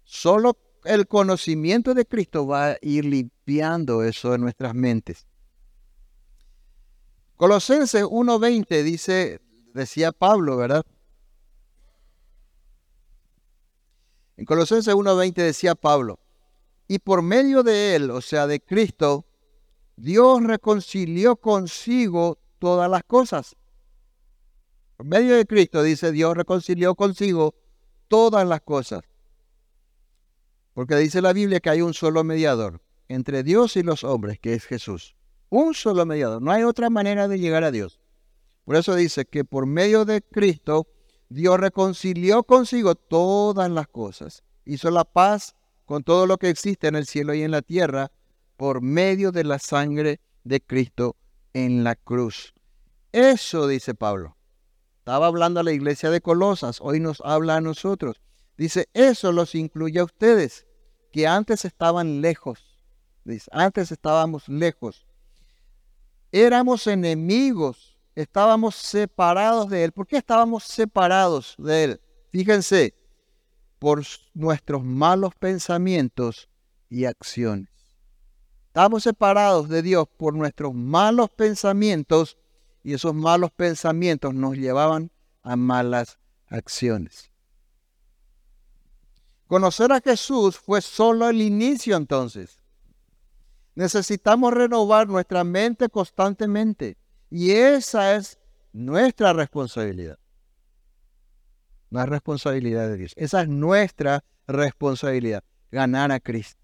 [0.05, 5.27] Solo el conocimiento de Cristo va a ir limpiando eso de nuestras mentes.
[7.37, 9.41] Colosenses 1.20 dice,
[9.75, 10.85] decía Pablo, ¿verdad?
[14.37, 16.19] En Colosenses 1.20 decía Pablo,
[16.89, 19.25] y por medio de él, o sea, de Cristo,
[19.97, 23.57] Dios reconcilió consigo todas las cosas.
[24.97, 27.57] Por medio de Cristo, dice Dios, reconcilió consigo
[28.07, 29.03] todas las cosas.
[30.73, 34.55] Porque dice la Biblia que hay un solo mediador entre Dios y los hombres, que
[34.55, 35.17] es Jesús.
[35.49, 36.41] Un solo mediador.
[36.41, 37.99] No hay otra manera de llegar a Dios.
[38.65, 40.87] Por eso dice que por medio de Cristo,
[41.31, 44.45] Dios reconcilió consigo todas las cosas.
[44.65, 48.13] Hizo la paz con todo lo que existe en el cielo y en la tierra
[48.57, 51.17] por medio de la sangre de Cristo
[51.55, 52.55] en la cruz.
[53.13, 54.37] Eso dice Pablo.
[54.99, 58.21] Estaba hablando a la iglesia de Colosas, hoy nos habla a nosotros.
[58.57, 60.67] Dice, eso los incluye a ustedes,
[61.13, 62.61] que antes estaban lejos.
[63.25, 65.07] Dice, antes estábamos lejos.
[66.31, 69.93] Éramos enemigos, estábamos separados de Él.
[69.93, 72.01] ¿Por qué estábamos separados de Él?
[72.31, 72.95] Fíjense,
[73.79, 74.03] por
[74.35, 76.49] nuestros malos pensamientos
[76.89, 77.72] y acciones.
[78.73, 82.39] Estamos separados de Dios por nuestros malos pensamientos
[82.83, 85.11] y esos malos pensamientos nos llevaban
[85.43, 87.31] a malas acciones.
[89.47, 92.63] Conocer a Jesús fue solo el inicio entonces.
[93.75, 96.97] Necesitamos renovar nuestra mente constantemente
[97.29, 98.39] y esa es
[98.73, 100.19] nuestra responsabilidad.
[101.91, 103.13] No es responsabilidad de Dios.
[103.17, 105.45] Esa es nuestra responsabilidad.
[105.71, 106.62] Ganar a Cristo.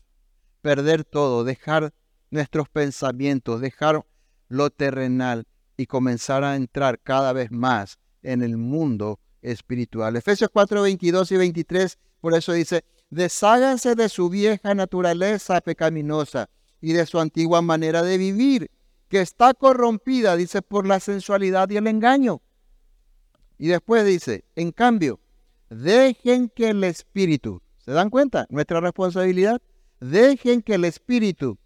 [0.62, 1.44] Perder todo.
[1.44, 1.92] Dejar
[2.31, 3.61] nuestros pensamientos.
[3.61, 4.05] Dejar
[4.49, 10.16] lo terrenal y comenzar a entrar cada vez más en el mundo espiritual.
[10.16, 16.92] Efesios 4, 22 y 23, por eso dice, desháganse de su vieja naturaleza pecaminosa y
[16.92, 18.71] de su antigua manera de vivir,
[19.09, 22.42] que está corrompida, dice, por la sensualidad y el engaño.
[23.57, 25.21] Y después dice, en cambio,
[25.71, 28.47] dejen que el Espíritu, ¿se dan cuenta?
[28.51, 29.61] Nuestra responsabilidad,
[30.01, 31.59] dejen que el Espíritu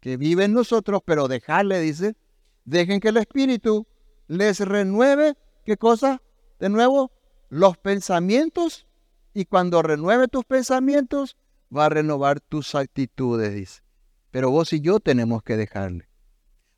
[0.00, 2.16] que vive en nosotros, pero dejarle, dice,
[2.64, 3.86] Dejen que el Espíritu
[4.26, 6.22] les renueve, ¿qué cosa?
[6.58, 7.12] De nuevo,
[7.50, 8.86] los pensamientos.
[9.34, 11.36] Y cuando renueve tus pensamientos,
[11.74, 13.82] va a renovar tus actitudes, dice.
[14.30, 16.08] Pero vos y yo tenemos que dejarle.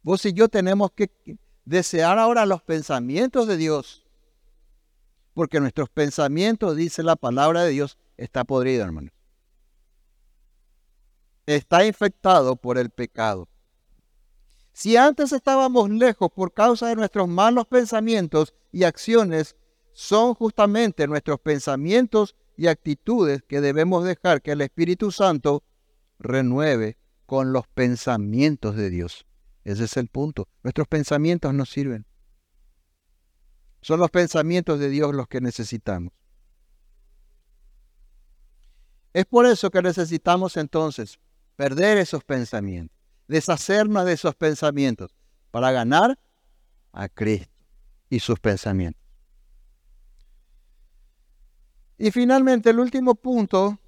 [0.02, 1.10] Vos y yo tenemos que
[1.64, 4.06] desear ahora los pensamientos de Dios.
[5.34, 9.10] Porque nuestros pensamientos, dice la palabra de Dios, está podrido, hermano.
[11.46, 13.48] Está infectado por el pecado.
[14.72, 19.56] Si antes estábamos lejos por causa de nuestros malos pensamientos y acciones,
[19.92, 25.62] son justamente nuestros pensamientos y actitudes que debemos dejar que el Espíritu Santo
[26.18, 29.24] renueve con los pensamientos de Dios.
[29.64, 30.48] Ese es el punto.
[30.62, 32.06] Nuestros pensamientos nos sirven.
[33.80, 36.12] Son los pensamientos de Dios los que necesitamos.
[39.12, 41.18] Es por eso que necesitamos entonces
[41.56, 42.96] perder esos pensamientos
[43.28, 45.14] deshacernos de esos pensamientos
[45.50, 46.18] para ganar
[46.92, 47.52] a Cristo
[48.08, 49.02] y sus pensamientos.
[51.98, 53.78] Y finalmente el último punto,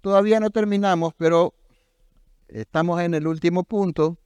[0.00, 1.54] todavía no terminamos, pero
[2.48, 4.18] estamos en el último punto.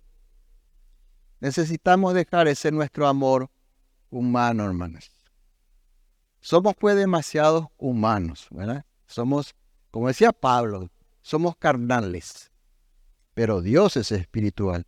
[1.40, 3.50] Necesitamos dejar ese nuestro amor
[4.10, 5.10] humano, hermanos.
[6.40, 8.84] Somos pues demasiados humanos, ¿verdad?
[9.06, 9.54] Somos,
[9.90, 10.90] como decía Pablo,
[11.22, 12.50] somos carnales
[13.34, 14.86] pero Dios es espiritual.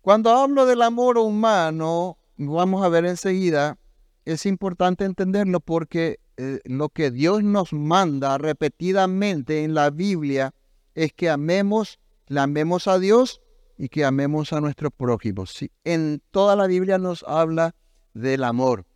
[0.00, 3.78] Cuando hablo del amor humano, vamos a ver enseguida,
[4.24, 10.54] es importante entenderlo porque eh, lo que Dios nos manda repetidamente en la Biblia
[10.94, 13.42] es que amemos, le amemos a Dios
[13.78, 15.44] y que amemos a nuestro prójimo.
[15.84, 17.74] en toda la Biblia nos habla
[18.14, 18.86] del amor.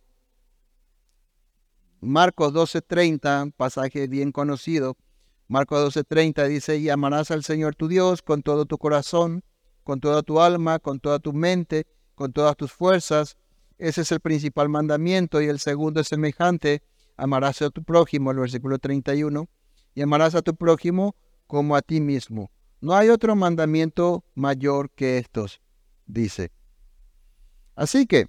[1.99, 4.97] Marcos 12:30, pasaje bien conocido,
[5.47, 9.43] Marcos 12:30 dice, y amarás al Señor tu Dios con todo tu corazón,
[9.83, 13.37] con toda tu alma, con toda tu mente, con todas tus fuerzas.
[13.77, 16.83] Ese es el principal mandamiento y el segundo es semejante,
[17.15, 19.47] amarás a tu prójimo, el versículo 31,
[19.95, 21.15] y amarás a tu prójimo
[21.47, 22.51] como a ti mismo.
[22.81, 25.61] No hay otro mandamiento mayor que estos,
[26.05, 26.51] dice.
[27.75, 28.27] Así que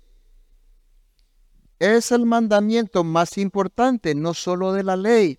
[1.79, 5.39] es el mandamiento más importante, no solo de la ley,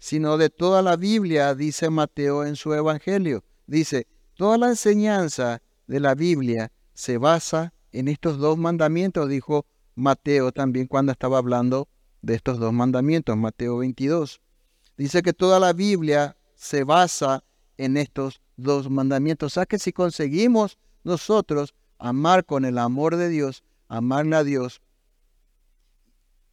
[0.00, 3.44] sino de toda la Biblia, dice Mateo en su Evangelio.
[3.66, 10.52] Dice, toda la enseñanza de la Biblia se basa en estos dos mandamientos, dijo Mateo
[10.52, 11.86] también cuando estaba hablando
[12.22, 14.40] de estos dos mandamientos, Mateo 22.
[14.96, 17.44] Dice que toda la Biblia se basa
[17.76, 19.52] en estos dos mandamientos.
[19.52, 24.80] O sea que si conseguimos nosotros amar con el amor de Dios, amarle a Dios,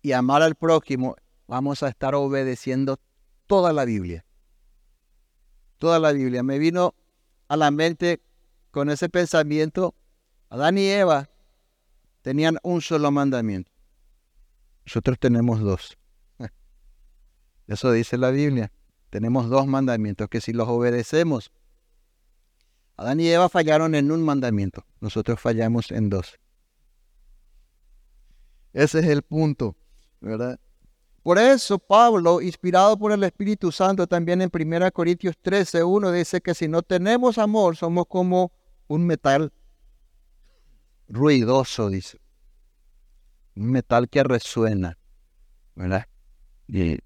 [0.01, 1.15] y amar al prójimo,
[1.47, 2.99] vamos a estar obedeciendo
[3.47, 4.25] toda la Biblia.
[5.77, 6.43] Toda la Biblia.
[6.43, 6.93] Me vino
[7.47, 8.21] a la mente
[8.71, 9.95] con ese pensamiento,
[10.49, 11.29] Adán y Eva
[12.21, 13.71] tenían un solo mandamiento.
[14.85, 15.97] Nosotros tenemos dos.
[17.67, 18.71] Eso dice la Biblia.
[19.09, 21.51] Tenemos dos mandamientos que si los obedecemos,
[22.97, 26.39] Adán y Eva fallaron en un mandamiento, nosotros fallamos en dos.
[28.73, 29.75] Ese es el punto.
[30.19, 30.59] ¿verdad?
[31.27, 36.39] Por eso Pablo, inspirado por el Espíritu Santo, también en 1 Corintios 13, 1 dice
[36.39, 38.53] que si no tenemos amor, somos como
[38.87, 39.51] un metal
[41.09, 42.21] ruidoso, dice.
[43.57, 44.97] Un metal que resuena,
[45.75, 46.07] ¿verdad?
[46.65, 46.99] Y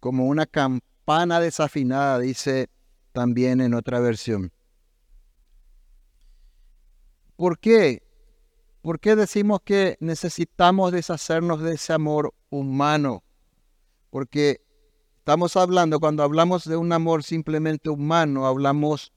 [0.00, 2.68] como una campana desafinada, dice
[3.12, 4.50] también en otra versión.
[7.36, 8.03] ¿Por qué?
[8.84, 13.24] ¿Por qué decimos que necesitamos deshacernos de ese amor humano?
[14.10, 14.60] Porque
[15.16, 19.14] estamos hablando, cuando hablamos de un amor simplemente humano, hablamos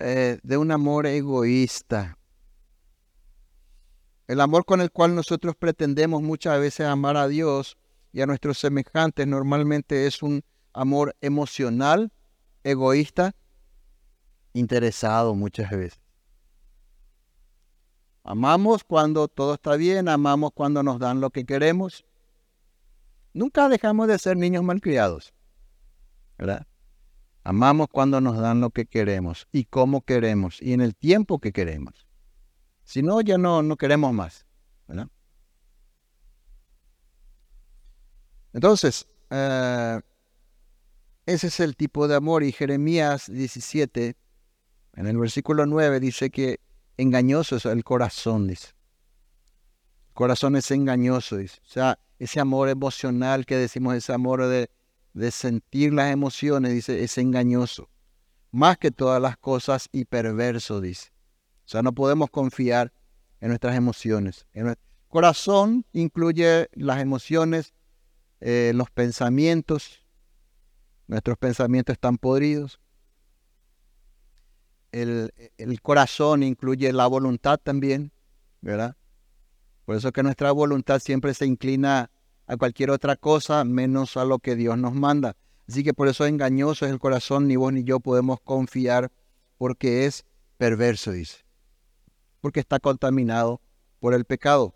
[0.00, 2.16] eh, de un amor egoísta.
[4.28, 7.76] El amor con el cual nosotros pretendemos muchas veces amar a Dios
[8.14, 10.42] y a nuestros semejantes normalmente es un
[10.72, 12.14] amor emocional,
[12.64, 13.36] egoísta,
[14.54, 16.01] interesado muchas veces.
[18.24, 22.04] Amamos cuando todo está bien, amamos cuando nos dan lo que queremos.
[23.34, 25.32] Nunca dejamos de ser niños malcriados,
[26.38, 26.66] ¿verdad?
[27.44, 31.52] Amamos cuando nos dan lo que queremos y cómo queremos y en el tiempo que
[31.52, 32.06] queremos.
[32.84, 34.46] Si no, ya no, no queremos más,
[34.86, 35.08] ¿verdad?
[38.52, 40.00] Entonces, eh,
[41.26, 44.16] ese es el tipo de amor y Jeremías 17,
[44.94, 46.60] en el versículo 9, dice que
[46.96, 48.68] engañoso es el corazón, dice.
[50.08, 51.58] El corazón es engañoso, dice.
[51.64, 54.70] O sea, ese amor emocional que decimos, ese amor de,
[55.12, 57.88] de sentir las emociones, dice, es engañoso.
[58.50, 61.10] Más que todas las cosas y perverso, dice.
[61.64, 62.92] O sea, no podemos confiar
[63.40, 64.46] en nuestras emociones.
[64.52, 64.76] El
[65.08, 67.74] corazón incluye las emociones,
[68.40, 70.04] eh, los pensamientos.
[71.06, 72.78] Nuestros pensamientos están podridos
[74.92, 78.12] el, corazón incluye la voluntad también,
[78.60, 78.96] ¿verdad?
[79.84, 82.10] Por eso que nuestra voluntad siempre se inclina
[82.46, 85.36] a cualquier otra cosa menos a lo que Dios nos manda.
[85.66, 89.10] Así que por eso engañoso es el corazón, ni vos ni yo podemos confiar
[89.56, 90.24] porque es
[90.58, 91.38] perverso, dice.
[92.40, 93.60] Porque está contaminado
[93.98, 94.74] por el pecado.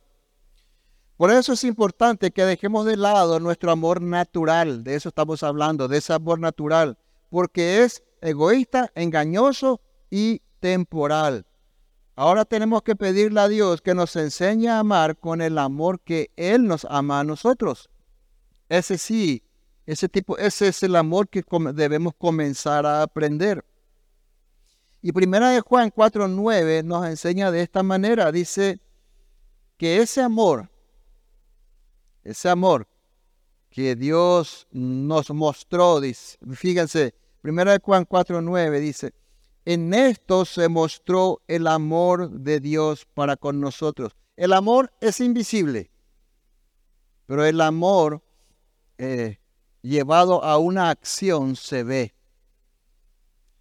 [1.17, 5.89] Por eso es importante que dejemos de lado nuestro amor natural, de eso estamos hablando,
[5.89, 6.99] de ese amor natural,
[7.31, 9.81] porque es egoísta, engañoso
[10.11, 11.47] y temporal.
[12.15, 16.31] Ahora tenemos que pedirle a Dios que nos enseñe a amar con el amor que
[16.37, 17.91] Él nos ama a nosotros.
[18.69, 19.43] Ese sí,
[19.85, 21.45] ese tipo, ese es el amor que
[21.75, 23.65] debemos comenzar a aprender.
[25.03, 28.81] Y primera de Juan 4:9 nos enseña de esta manera, dice
[29.77, 30.71] que ese amor,
[32.25, 32.89] ese amor
[33.69, 39.13] que Dios nos mostró, dice, fíjense, primera de Juan 4:9 dice,
[39.67, 44.17] en esto se mostró el amor de Dios para con nosotros.
[44.37, 45.91] El amor es invisible,
[47.27, 48.23] pero el amor
[48.97, 49.41] eh,
[49.83, 52.15] llevado a una acción se ve.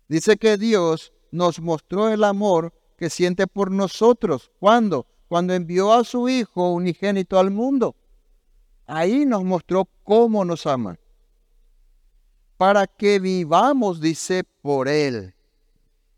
[0.07, 4.51] Dice que Dios nos mostró el amor que siente por nosotros.
[4.59, 5.07] ¿Cuándo?
[5.27, 7.95] Cuando envió a su Hijo unigénito al mundo.
[8.85, 10.99] Ahí nos mostró cómo nos ama.
[12.57, 15.34] Para que vivamos, dice, por Él.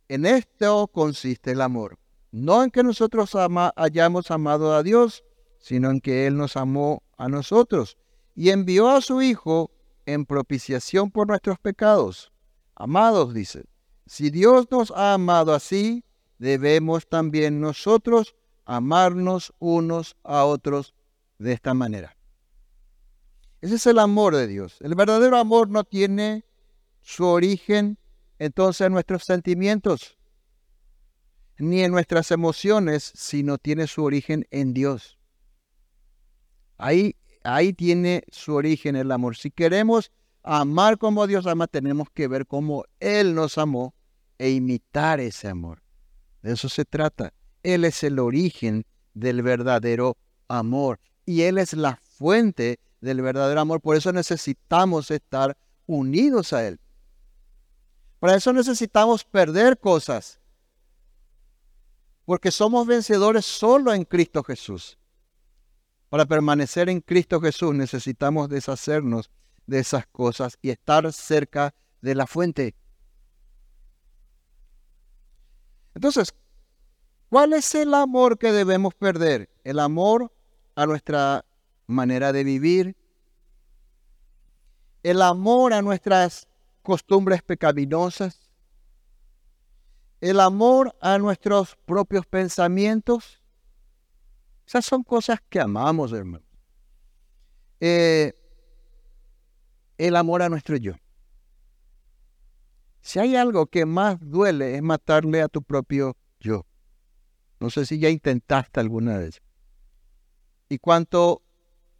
[0.10, 1.98] En esto consiste el amor.
[2.32, 3.32] No en que nosotros
[3.76, 5.24] hayamos amado a Dios,
[5.60, 7.98] sino en que Él nos amó a nosotros
[8.36, 9.72] y envió a su Hijo
[10.06, 12.32] en propiciación por nuestros pecados.
[12.76, 13.66] Amados, dice,
[14.06, 16.06] si Dios nos ha amado así,
[16.38, 18.36] debemos también nosotros
[18.66, 20.94] amarnos unos a otros
[21.40, 22.16] de esta manera.
[23.60, 24.78] Ese es el amor de Dios.
[24.82, 26.46] El verdadero amor no tiene
[27.02, 27.98] su origen
[28.40, 30.18] entonces en nuestros sentimientos,
[31.58, 35.18] ni en nuestras emociones, sino tiene su origen en Dios.
[36.78, 39.36] Ahí, ahí tiene su origen el amor.
[39.36, 40.12] Si queremos
[40.44, 43.96] amar como Dios ama, tenemos que ver cómo Él nos amó
[44.38, 45.82] e imitar ese amor.
[46.44, 47.34] De eso se trata.
[47.64, 50.18] Él es el origen del verdadero
[50.48, 53.82] amor y Él es la fuente del verdadero amor.
[53.82, 55.58] Por eso necesitamos estar
[55.88, 56.80] unidos a Él.
[58.20, 60.40] Para eso necesitamos perder cosas.
[62.26, 64.98] Porque somos vencedores solo en Cristo Jesús.
[66.10, 69.30] Para permanecer en Cristo Jesús necesitamos deshacernos
[69.66, 72.76] de esas cosas y estar cerca de la fuente.
[75.94, 76.34] Entonces,
[77.30, 79.50] ¿cuál es el amor que debemos perder?
[79.64, 80.32] El amor
[80.76, 81.44] a nuestra
[81.88, 82.96] manera de vivir,
[85.04, 86.48] el amor a nuestras
[86.88, 88.50] costumbres pecaminosas,
[90.22, 93.44] el amor a nuestros propios pensamientos.
[94.66, 96.46] Esas son cosas que amamos, hermano.
[97.82, 98.34] Eh,
[99.98, 100.94] el amor a nuestro yo.
[103.02, 106.66] Si hay algo que más duele es matarle a tu propio yo.
[107.60, 109.42] No sé si ya intentaste alguna vez.
[110.70, 111.44] Y cuanto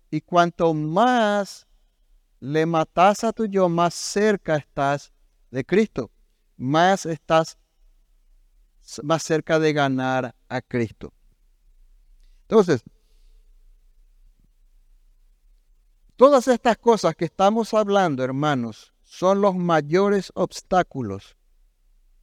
[0.10, 1.67] y cuanto más
[2.40, 5.12] le matas a tu yo, más cerca estás
[5.52, 6.12] de Cristo,
[6.56, 7.58] más estás
[9.04, 11.14] más cerca de ganar a Cristo.
[12.44, 12.84] Entonces,
[16.16, 21.36] todas estas cosas que estamos hablando, hermanos, son los mayores obstáculos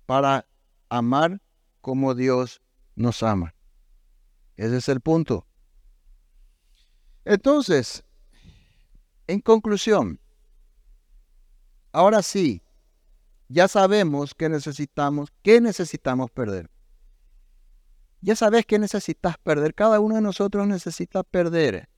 [0.06, 0.46] para
[0.88, 1.40] amar
[1.80, 2.62] como Dios
[2.94, 3.54] nos ama.
[4.56, 5.46] Ese es el punto.
[7.24, 8.04] Entonces,
[9.27, 10.20] en conclusión,
[11.93, 12.62] ahora sí,
[13.49, 16.70] ya sabemos que necesitamos, qué necesitamos perder.
[18.20, 19.75] Ya sabes qué necesitas perder.
[19.75, 21.89] Cada uno de nosotros necesita perder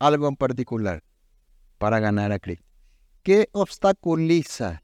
[0.00, 1.04] algo en particular
[1.78, 2.66] para ganar a Cristo.
[3.22, 4.82] ¿Qué obstaculiza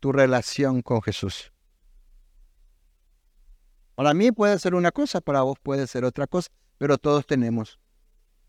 [0.00, 1.52] tu relación con Jesús?
[3.94, 7.78] Para mí puede ser una cosa, para vos puede ser otra cosa, pero todos tenemos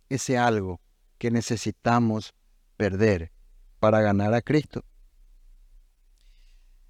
[0.09, 0.81] ese algo
[1.17, 2.33] que necesitamos
[2.77, 3.31] perder
[3.79, 4.83] para ganar a Cristo.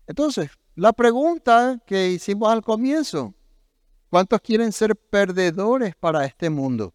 [0.07, 3.33] Entonces, la pregunta que hicimos al comienzo,
[4.09, 6.93] ¿cuántos quieren ser perdedores para este mundo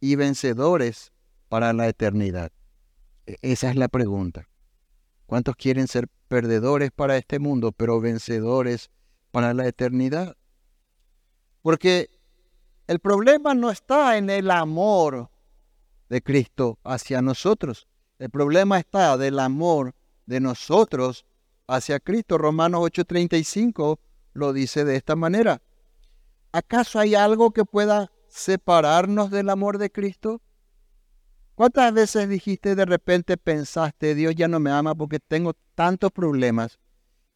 [0.00, 1.12] y vencedores
[1.48, 2.52] para la eternidad?
[3.26, 4.48] E-, esa es la pregunta.
[5.26, 8.90] ¿Cuántos quieren ser perdedores para este mundo, pero vencedores
[9.30, 10.36] para la eternidad?
[11.62, 12.10] Porque
[12.86, 15.30] el problema no está en el amor
[16.08, 17.88] de Cristo hacia nosotros.
[18.18, 19.94] El problema está del amor
[20.26, 21.24] de nosotros
[21.66, 22.38] hacia Cristo.
[22.38, 23.98] Romanos 8:35
[24.32, 25.62] lo dice de esta manera.
[26.52, 30.40] ¿Acaso hay algo que pueda separarnos del amor de Cristo?
[31.54, 36.78] ¿Cuántas veces dijiste de repente pensaste, Dios ya no me ama porque tengo tantos problemas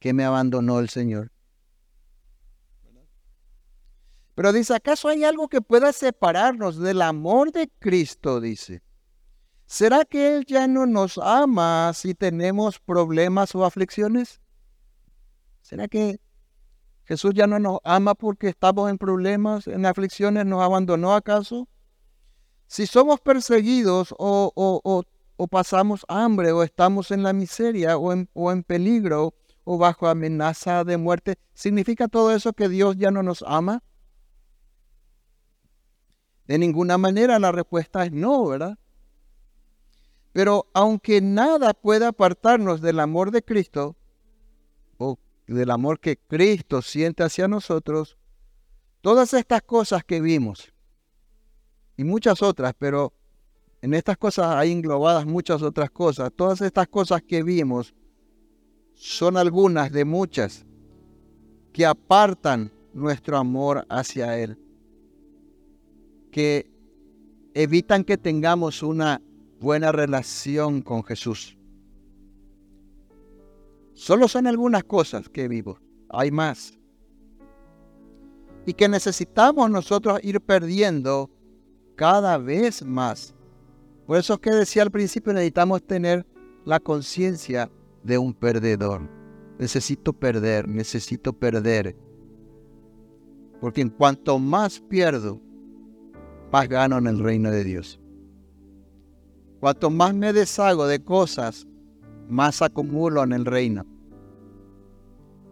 [0.00, 1.30] que me abandonó el Señor?
[4.38, 8.40] Pero dice, ¿acaso hay algo que pueda separarnos del amor de Cristo?
[8.40, 8.84] Dice.
[9.66, 14.40] ¿Será que Él ya no nos ama si tenemos problemas o aflicciones?
[15.60, 16.20] ¿Será que
[17.02, 21.66] Jesús ya no nos ama porque estamos en problemas, en aflicciones, nos abandonó acaso?
[22.68, 25.02] Si somos perseguidos o,
[25.50, 29.34] pasamos hambre o estamos en la miseria o en, o en peligro
[29.64, 33.82] o bajo amenaza de muerte, ¿significa todo eso que Dios ya no nos ama?
[36.48, 38.78] De ninguna manera la respuesta es no, ¿verdad?
[40.32, 43.96] Pero aunque nada pueda apartarnos del amor de Cristo,
[44.96, 48.16] o del amor que Cristo siente hacia nosotros,
[49.02, 50.72] todas estas cosas que vimos,
[51.98, 53.12] y muchas otras, pero
[53.82, 57.94] en estas cosas hay englobadas muchas otras cosas, todas estas cosas que vimos
[58.94, 60.64] son algunas de muchas
[61.74, 64.58] que apartan nuestro amor hacia Él
[66.38, 66.70] que
[67.52, 69.20] evitan que tengamos una
[69.58, 71.58] buena relación con Jesús.
[73.94, 76.78] Solo son algunas cosas que vivo, hay más.
[78.66, 81.28] Y que necesitamos nosotros ir perdiendo
[81.96, 83.34] cada vez más.
[84.06, 86.24] Por eso es que decía al principio, necesitamos tener
[86.64, 87.68] la conciencia
[88.04, 89.10] de un perdedor.
[89.58, 91.96] Necesito perder, necesito perder.
[93.60, 95.42] Porque en cuanto más pierdo,
[96.52, 98.00] más gano en el reino de Dios.
[99.60, 101.66] Cuanto más me deshago de cosas,
[102.28, 103.84] más acumulo en el reino.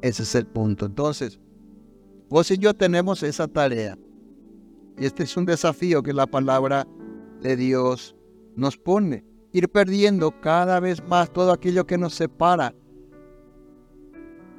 [0.01, 0.87] Ese es el punto.
[0.87, 1.41] Entonces,
[2.29, 3.99] vos y yo tenemos esa tarea.
[4.99, 6.87] Y este es un desafío que la palabra
[7.43, 8.15] de Dios
[8.55, 9.25] nos pone.
[9.53, 12.75] Ir perdiendo cada vez más todo aquello que nos separa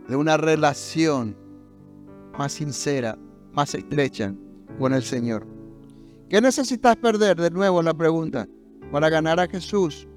[0.08, 1.36] de una relación
[2.38, 3.18] más sincera,
[3.54, 4.34] más estrecha
[4.80, 5.57] con el Señor.
[6.30, 7.39] ¿Qué necesitas perder?
[7.39, 8.47] De nuevo la pregunta.
[8.91, 10.07] Para ganar a Jesús.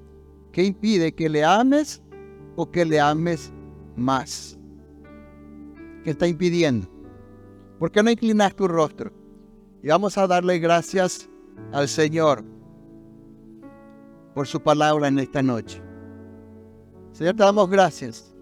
[0.51, 2.01] ¿Qué impide que le ames
[2.55, 3.53] o que le ames
[3.95, 4.57] más?
[6.03, 6.87] ¿Qué está impidiendo?
[7.79, 9.11] ¿Por qué no inclinas tu rostro?
[9.81, 11.29] Y vamos a darle gracias
[11.71, 12.43] al Señor
[14.33, 15.81] por su palabra en esta noche.
[17.11, 18.33] Señor, te damos gracias.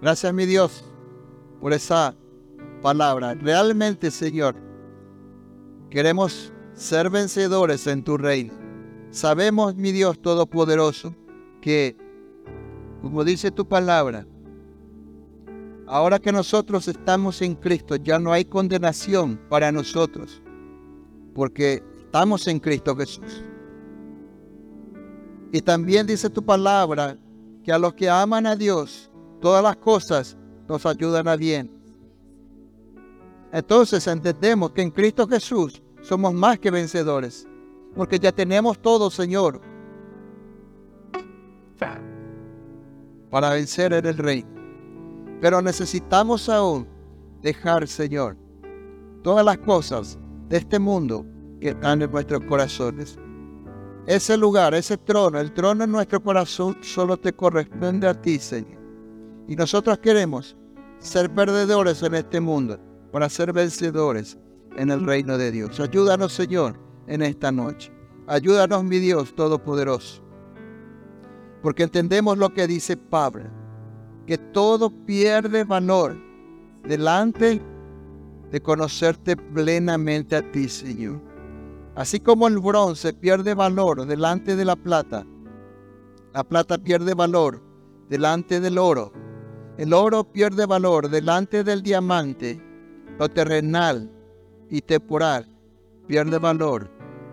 [0.00, 0.84] Gracias, mi Dios,
[1.60, 2.14] por esa
[2.82, 3.34] palabra.
[3.34, 4.56] Realmente, Señor,
[5.90, 8.52] queremos ser vencedores en tu reino.
[9.10, 11.14] Sabemos, mi Dios Todopoderoso,
[11.60, 11.96] que,
[13.00, 14.26] como dice tu palabra,
[15.86, 20.42] ahora que nosotros estamos en Cristo, ya no hay condenación para nosotros,
[21.34, 23.44] porque estamos en Cristo Jesús.
[25.52, 27.16] Y también dice tu palabra
[27.62, 29.10] que a los que aman a Dios,
[29.40, 30.36] todas las cosas
[30.68, 31.70] nos ayudan a bien.
[33.52, 37.48] Entonces entendemos que en Cristo Jesús somos más que vencedores,
[37.96, 39.60] porque ya tenemos todo, Señor,
[43.30, 44.44] para vencer en el Rey.
[45.40, 46.86] Pero necesitamos aún
[47.40, 48.36] dejar, Señor,
[49.22, 51.24] todas las cosas de este mundo
[51.58, 53.18] que están en nuestros corazones.
[54.06, 58.78] Ese lugar, ese trono, el trono en nuestro corazón solo te corresponde a ti, Señor.
[59.48, 60.54] Y nosotros queremos
[60.98, 62.78] ser perdedores en este mundo
[63.10, 64.38] para ser vencedores
[64.76, 65.80] en el reino de Dios.
[65.80, 67.92] Ayúdanos, Señor, en esta noche.
[68.26, 70.22] Ayúdanos, mi Dios Todopoderoso.
[71.62, 73.44] Porque entendemos lo que dice Pablo,
[74.26, 76.16] que todo pierde valor
[76.82, 77.60] delante
[78.50, 81.20] de conocerte plenamente a ti, Señor.
[81.96, 85.26] Así como el bronce pierde valor delante de la plata,
[86.32, 87.62] la plata pierde valor
[88.08, 89.12] delante del oro,
[89.78, 92.60] el oro pierde valor delante del diamante,
[93.18, 94.13] lo terrenal
[94.76, 95.46] y temporal
[96.06, 96.90] pierde valor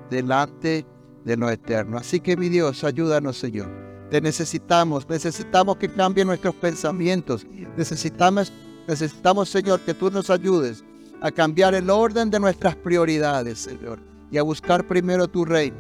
[0.09, 0.85] delante
[1.25, 1.97] de lo eterno.
[1.97, 3.69] Así que mi Dios, ayúdanos Señor.
[4.09, 7.45] Te necesitamos, necesitamos que cambien nuestros pensamientos,
[7.77, 8.51] necesitamos,
[8.87, 10.83] necesitamos Señor que tú nos ayudes
[11.21, 15.75] a cambiar el orden de nuestras prioridades, Señor y a buscar primero tu reino,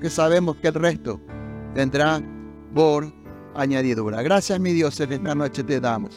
[0.00, 1.20] que sabemos que el resto
[1.74, 2.22] vendrá
[2.72, 3.12] por
[3.54, 4.22] añadidura.
[4.22, 6.06] Gracias mi Dios, en esta noche te damos.